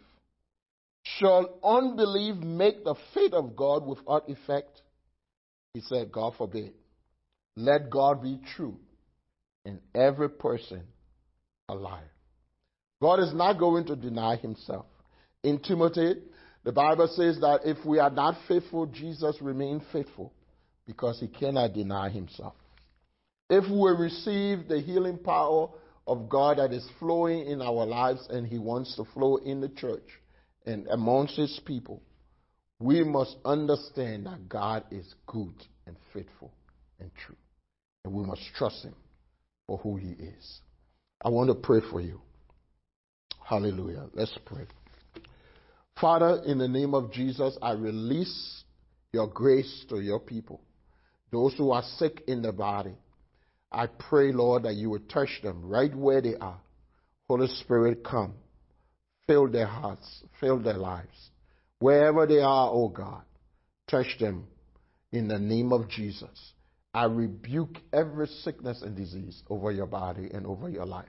Shall 1.16 1.58
unbelief 1.64 2.36
make 2.36 2.84
the 2.84 2.94
faith 3.14 3.32
of 3.32 3.56
God 3.56 3.86
without 3.86 4.28
effect? 4.28 4.82
He 5.72 5.80
said, 5.80 6.12
God 6.12 6.34
forbid. 6.36 6.74
Let 7.56 7.90
God 7.90 8.22
be 8.22 8.40
true 8.56 8.78
and 9.64 9.80
every 9.94 10.28
person 10.28 10.82
a 11.68 11.74
liar. 11.74 12.10
God 13.00 13.20
is 13.20 13.32
not 13.32 13.58
going 13.58 13.86
to 13.86 13.96
deny 13.96 14.36
himself. 14.36 14.86
In 15.42 15.58
Timothy, 15.60 16.14
the 16.64 16.72
Bible 16.72 17.08
says 17.08 17.38
that 17.40 17.60
if 17.64 17.84
we 17.86 17.98
are 17.98 18.10
not 18.10 18.36
faithful, 18.46 18.86
Jesus 18.86 19.36
remains 19.40 19.82
faithful 19.92 20.32
because 20.86 21.20
he 21.20 21.28
cannot 21.28 21.74
deny 21.74 22.10
himself. 22.10 22.54
If 23.48 23.64
we 23.70 23.90
receive 23.90 24.68
the 24.68 24.80
healing 24.80 25.18
power 25.18 25.68
of 26.06 26.28
God 26.28 26.58
that 26.58 26.72
is 26.72 26.86
flowing 26.98 27.46
in 27.46 27.62
our 27.62 27.86
lives 27.86 28.26
and 28.30 28.46
he 28.46 28.58
wants 28.58 28.96
to 28.96 29.04
flow 29.14 29.36
in 29.36 29.60
the 29.60 29.68
church 29.68 30.08
and 30.68 30.86
amongst 30.88 31.36
his 31.36 31.58
people, 31.64 32.02
we 32.78 33.02
must 33.02 33.36
understand 33.44 34.26
that 34.26 34.48
God 34.48 34.84
is 34.90 35.14
good 35.26 35.54
and 35.86 35.96
faithful 36.12 36.52
and 37.00 37.10
true. 37.26 37.36
And 38.04 38.12
we 38.12 38.24
must 38.24 38.42
trust 38.54 38.84
him 38.84 38.94
for 39.66 39.78
who 39.78 39.96
he 39.96 40.10
is. 40.10 40.60
I 41.24 41.30
want 41.30 41.48
to 41.48 41.54
pray 41.54 41.80
for 41.90 42.02
you. 42.02 42.20
Hallelujah. 43.42 44.08
Let's 44.12 44.36
pray. 44.44 44.66
Father, 45.98 46.42
in 46.44 46.58
the 46.58 46.68
name 46.68 46.94
of 46.94 47.12
Jesus, 47.12 47.56
I 47.62 47.72
release 47.72 48.62
your 49.12 49.26
grace 49.26 49.86
to 49.88 50.00
your 50.00 50.20
people, 50.20 50.60
those 51.32 51.54
who 51.56 51.70
are 51.70 51.82
sick 51.96 52.22
in 52.28 52.42
the 52.42 52.52
body. 52.52 52.94
I 53.72 53.86
pray, 53.86 54.32
Lord, 54.32 54.64
that 54.64 54.74
you 54.74 54.90
would 54.90 55.08
touch 55.08 55.40
them 55.42 55.66
right 55.66 55.94
where 55.94 56.20
they 56.20 56.36
are. 56.36 56.60
Holy 57.26 57.48
Spirit, 57.48 58.04
come. 58.04 58.34
Fill 59.28 59.46
their 59.46 59.66
hearts, 59.66 60.24
fill 60.40 60.58
their 60.58 60.74
lives. 60.74 61.30
Wherever 61.78 62.26
they 62.26 62.40
are, 62.40 62.68
oh 62.72 62.88
God, 62.88 63.22
touch 63.88 64.18
them 64.18 64.48
in 65.12 65.28
the 65.28 65.38
name 65.38 65.72
of 65.72 65.88
Jesus. 65.88 66.52
I 66.92 67.04
rebuke 67.04 67.78
every 67.92 68.26
sickness 68.26 68.82
and 68.82 68.96
disease 68.96 69.44
over 69.48 69.70
your 69.70 69.86
body 69.86 70.28
and 70.34 70.44
over 70.46 70.68
your 70.68 70.86
life. 70.86 71.06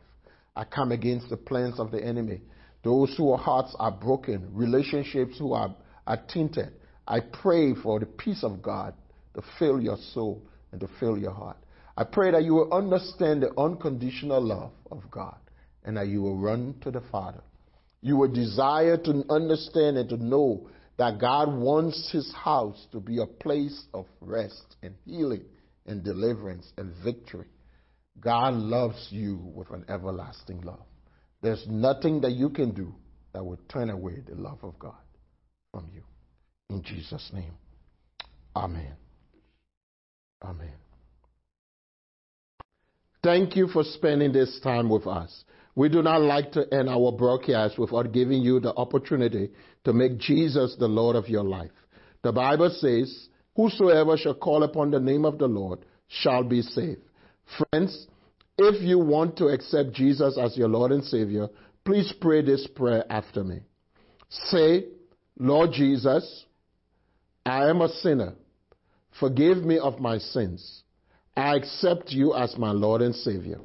I 0.56 0.66
come 0.66 0.92
against 0.92 1.30
the 1.30 1.38
plans 1.38 1.80
of 1.80 1.90
the 1.90 2.04
enemy 2.04 2.42
those 2.84 3.14
whose 3.18 3.40
hearts 3.40 3.76
are 3.78 3.92
broken, 3.92 4.50
relationships 4.54 5.38
who 5.38 5.54
are, 5.54 5.76
are 6.08 6.20
tainted. 6.28 6.72
I 7.08 7.20
pray 7.20 7.74
for 7.74 8.00
the 8.00 8.06
peace 8.06 8.44
of 8.44 8.62
God 8.62 8.94
to 9.34 9.42
fill 9.58 9.82
your 9.82 9.98
soul 10.14 10.42
and 10.72 10.80
to 10.82 10.90
fill 11.00 11.18
your 11.18 11.32
heart. 11.32 11.58
I 11.98 12.06
pray 12.06 12.32
that 12.32 12.44
you 12.44 12.54
will 12.54 12.74
understand 12.74 13.44
the 13.44 13.52
unconditional 13.60 14.42
love 14.42 14.72
of 14.92 15.04
God 15.12 15.38
and 15.84 15.98
that 15.98 16.08
you 16.08 16.22
will 16.22 16.38
run 16.38 16.76
to 16.82 16.92
the 16.92 17.02
Father. 17.12 17.42
You 18.02 18.18
will 18.18 18.32
desire 18.32 18.98
to 18.98 19.26
understand 19.30 19.98
and 19.98 20.10
to 20.10 20.18
know 20.18 20.70
that 20.98 21.20
God 21.20 21.54
wants 21.54 22.12
his 22.12 22.32
house 22.34 22.88
to 22.92 23.00
be 23.00 23.20
a 23.20 23.26
place 23.26 23.86
of 23.94 24.06
rest 24.22 24.76
and 24.84 24.96
healing 25.06 25.46
and 25.86 26.04
deliverance 26.04 26.72
and 26.78 26.94
victory. 27.04 27.48
God 28.20 28.54
loves 28.54 29.08
you 29.10 29.40
with 29.56 29.70
an 29.72 29.86
everlasting 29.88 30.62
love. 30.62 30.84
There's 31.42 31.66
nothing 31.70 32.22
that 32.22 32.32
you 32.32 32.50
can 32.50 32.74
do 32.74 32.94
that 33.34 33.44
would 33.44 33.68
turn 33.70 33.90
away 33.90 34.22
the 34.28 34.36
love 34.36 34.60
of 34.64 34.78
God 34.78 34.98
from 35.72 35.90
you. 35.94 36.04
In 36.70 36.84
Jesus' 36.84 37.30
name. 37.34 37.54
Amen. 38.56 38.94
Amen. 40.44 40.74
Thank 43.24 43.56
you 43.56 43.68
for 43.68 43.84
spending 43.84 44.32
this 44.32 44.60
time 44.62 44.90
with 44.90 45.08
us. 45.08 45.44
We 45.76 45.90
do 45.90 46.02
not 46.02 46.22
like 46.22 46.52
to 46.54 46.74
end 46.74 46.90
our 46.90 47.12
broadcast 47.12 47.78
without 47.78 48.12
giving 48.12 48.42
you 48.42 48.60
the 48.60 48.74
opportunity 48.76 49.52
to 49.86 49.94
make 49.94 50.18
Jesus 50.18 50.76
the 50.78 50.88
Lord 50.88 51.16
of 51.16 51.30
your 51.30 51.44
life. 51.44 51.72
The 52.24 52.32
Bible 52.32 52.70
says, 52.70 53.28
Whosoever 53.56 54.18
shall 54.18 54.34
call 54.34 54.64
upon 54.64 54.92
the 54.92 55.00
name 55.00 55.26
of 55.26 55.38
the 55.38 55.48
Lord 55.48 55.80
shall 56.08 56.44
be 56.44 56.62
saved. 56.62 57.02
Friends, 57.58 58.08
if 58.58 58.82
you 58.82 59.00
want 59.00 59.38
to 59.38 59.48
accept 59.48 59.94
Jesus 59.94 60.38
as 60.38 60.58
your 60.58 60.68
Lord 60.68 60.92
and 60.92 61.04
Savior, 61.04 61.48
please 61.86 62.14
pray 62.20 62.42
this 62.42 62.68
prayer 62.68 63.06
after 63.10 63.44
me. 63.44 63.62
Say, 64.30 64.86
Lord 65.38 65.72
Jesus, 65.72 66.46
I 67.46 67.70
am 67.70 67.82
a 67.82 67.90
sinner. 67.90 68.34
Forgive 69.20 69.58
me 69.58 69.80
of 69.80 70.00
my 70.00 70.18
sins. 70.18 70.84
I 71.36 71.56
accept 71.56 72.12
you 72.12 72.34
as 72.34 72.58
my 72.58 72.72
Lord 72.72 73.02
and 73.02 73.16
Savior. 73.16 73.60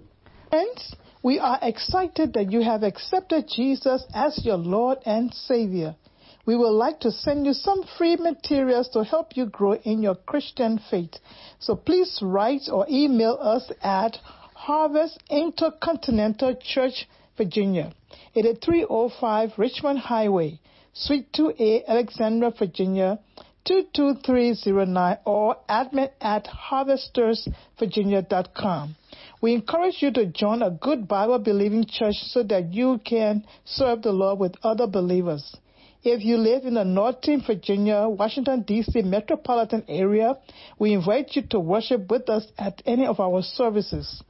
Friends, 0.50 0.94
we 1.24 1.38
are 1.38 1.58
excited 1.62 2.34
that 2.34 2.52
you 2.52 2.62
have 2.62 2.82
accepted 2.82 3.48
Jesus 3.48 4.04
as 4.14 4.44
your 4.44 4.58
Lord 4.58 4.98
and 5.06 5.32
Savior. 5.32 5.96
We 6.44 6.54
would 6.54 6.72
like 6.72 7.00
to 7.00 7.10
send 7.10 7.46
you 7.46 7.54
some 7.54 7.82
free 7.96 8.16
materials 8.16 8.90
to 8.90 9.04
help 9.04 9.34
you 9.34 9.46
grow 9.46 9.72
in 9.72 10.02
your 10.02 10.16
Christian 10.16 10.78
faith. 10.90 11.14
So 11.60 11.76
please 11.76 12.18
write 12.20 12.68
or 12.70 12.84
email 12.90 13.38
us 13.40 13.72
at 13.82 14.18
Harvest 14.52 15.18
Intercontinental 15.30 16.56
Church, 16.62 17.08
Virginia. 17.38 17.94
It 18.34 18.44
is 18.44 18.58
305 18.62 19.52
Richmond 19.56 20.00
Highway, 20.00 20.60
Suite 20.92 21.32
2A, 21.32 21.86
Alexandria, 21.88 22.52
Virginia, 22.58 23.18
22309 23.64 25.16
or 25.24 25.56
admin 25.70 26.10
at 26.20 26.46
harvestersvirginia.com. 26.70 28.96
We 29.44 29.52
encourage 29.52 29.96
you 30.00 30.10
to 30.12 30.24
join 30.24 30.62
a 30.62 30.70
good 30.70 31.06
Bible 31.06 31.38
believing 31.38 31.84
church 31.84 32.14
so 32.28 32.42
that 32.44 32.72
you 32.72 32.98
can 33.04 33.44
serve 33.66 34.00
the 34.00 34.10
Lord 34.10 34.38
with 34.38 34.54
other 34.62 34.86
believers. 34.86 35.54
If 36.02 36.24
you 36.24 36.38
live 36.38 36.64
in 36.64 36.72
the 36.72 36.84
Northern 36.86 37.42
Virginia, 37.46 38.08
Washington, 38.08 38.62
D.C. 38.62 39.02
metropolitan 39.02 39.84
area, 39.86 40.38
we 40.78 40.94
invite 40.94 41.36
you 41.36 41.42
to 41.50 41.60
worship 41.60 42.10
with 42.10 42.30
us 42.30 42.46
at 42.56 42.80
any 42.86 43.04
of 43.04 43.20
our 43.20 43.42
services. 43.42 44.22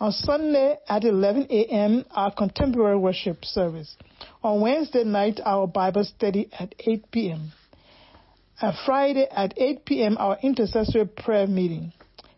On 0.00 0.10
Sunday 0.10 0.78
at 0.88 1.04
11 1.04 1.48
a.m., 1.50 2.06
our 2.12 2.32
contemporary 2.32 2.96
worship 2.96 3.44
service. 3.44 3.94
On 4.42 4.62
Wednesday 4.62 5.04
night, 5.04 5.40
our 5.44 5.66
Bible 5.66 6.04
study 6.04 6.48
at 6.58 6.74
8 6.78 7.10
p.m. 7.10 7.52
On 8.62 8.72
Friday 8.86 9.26
at 9.30 9.52
8 9.58 9.84
p.m., 9.84 10.16
our 10.18 10.38
intercessory 10.42 11.04
prayer 11.04 11.46
meeting. 11.46 11.92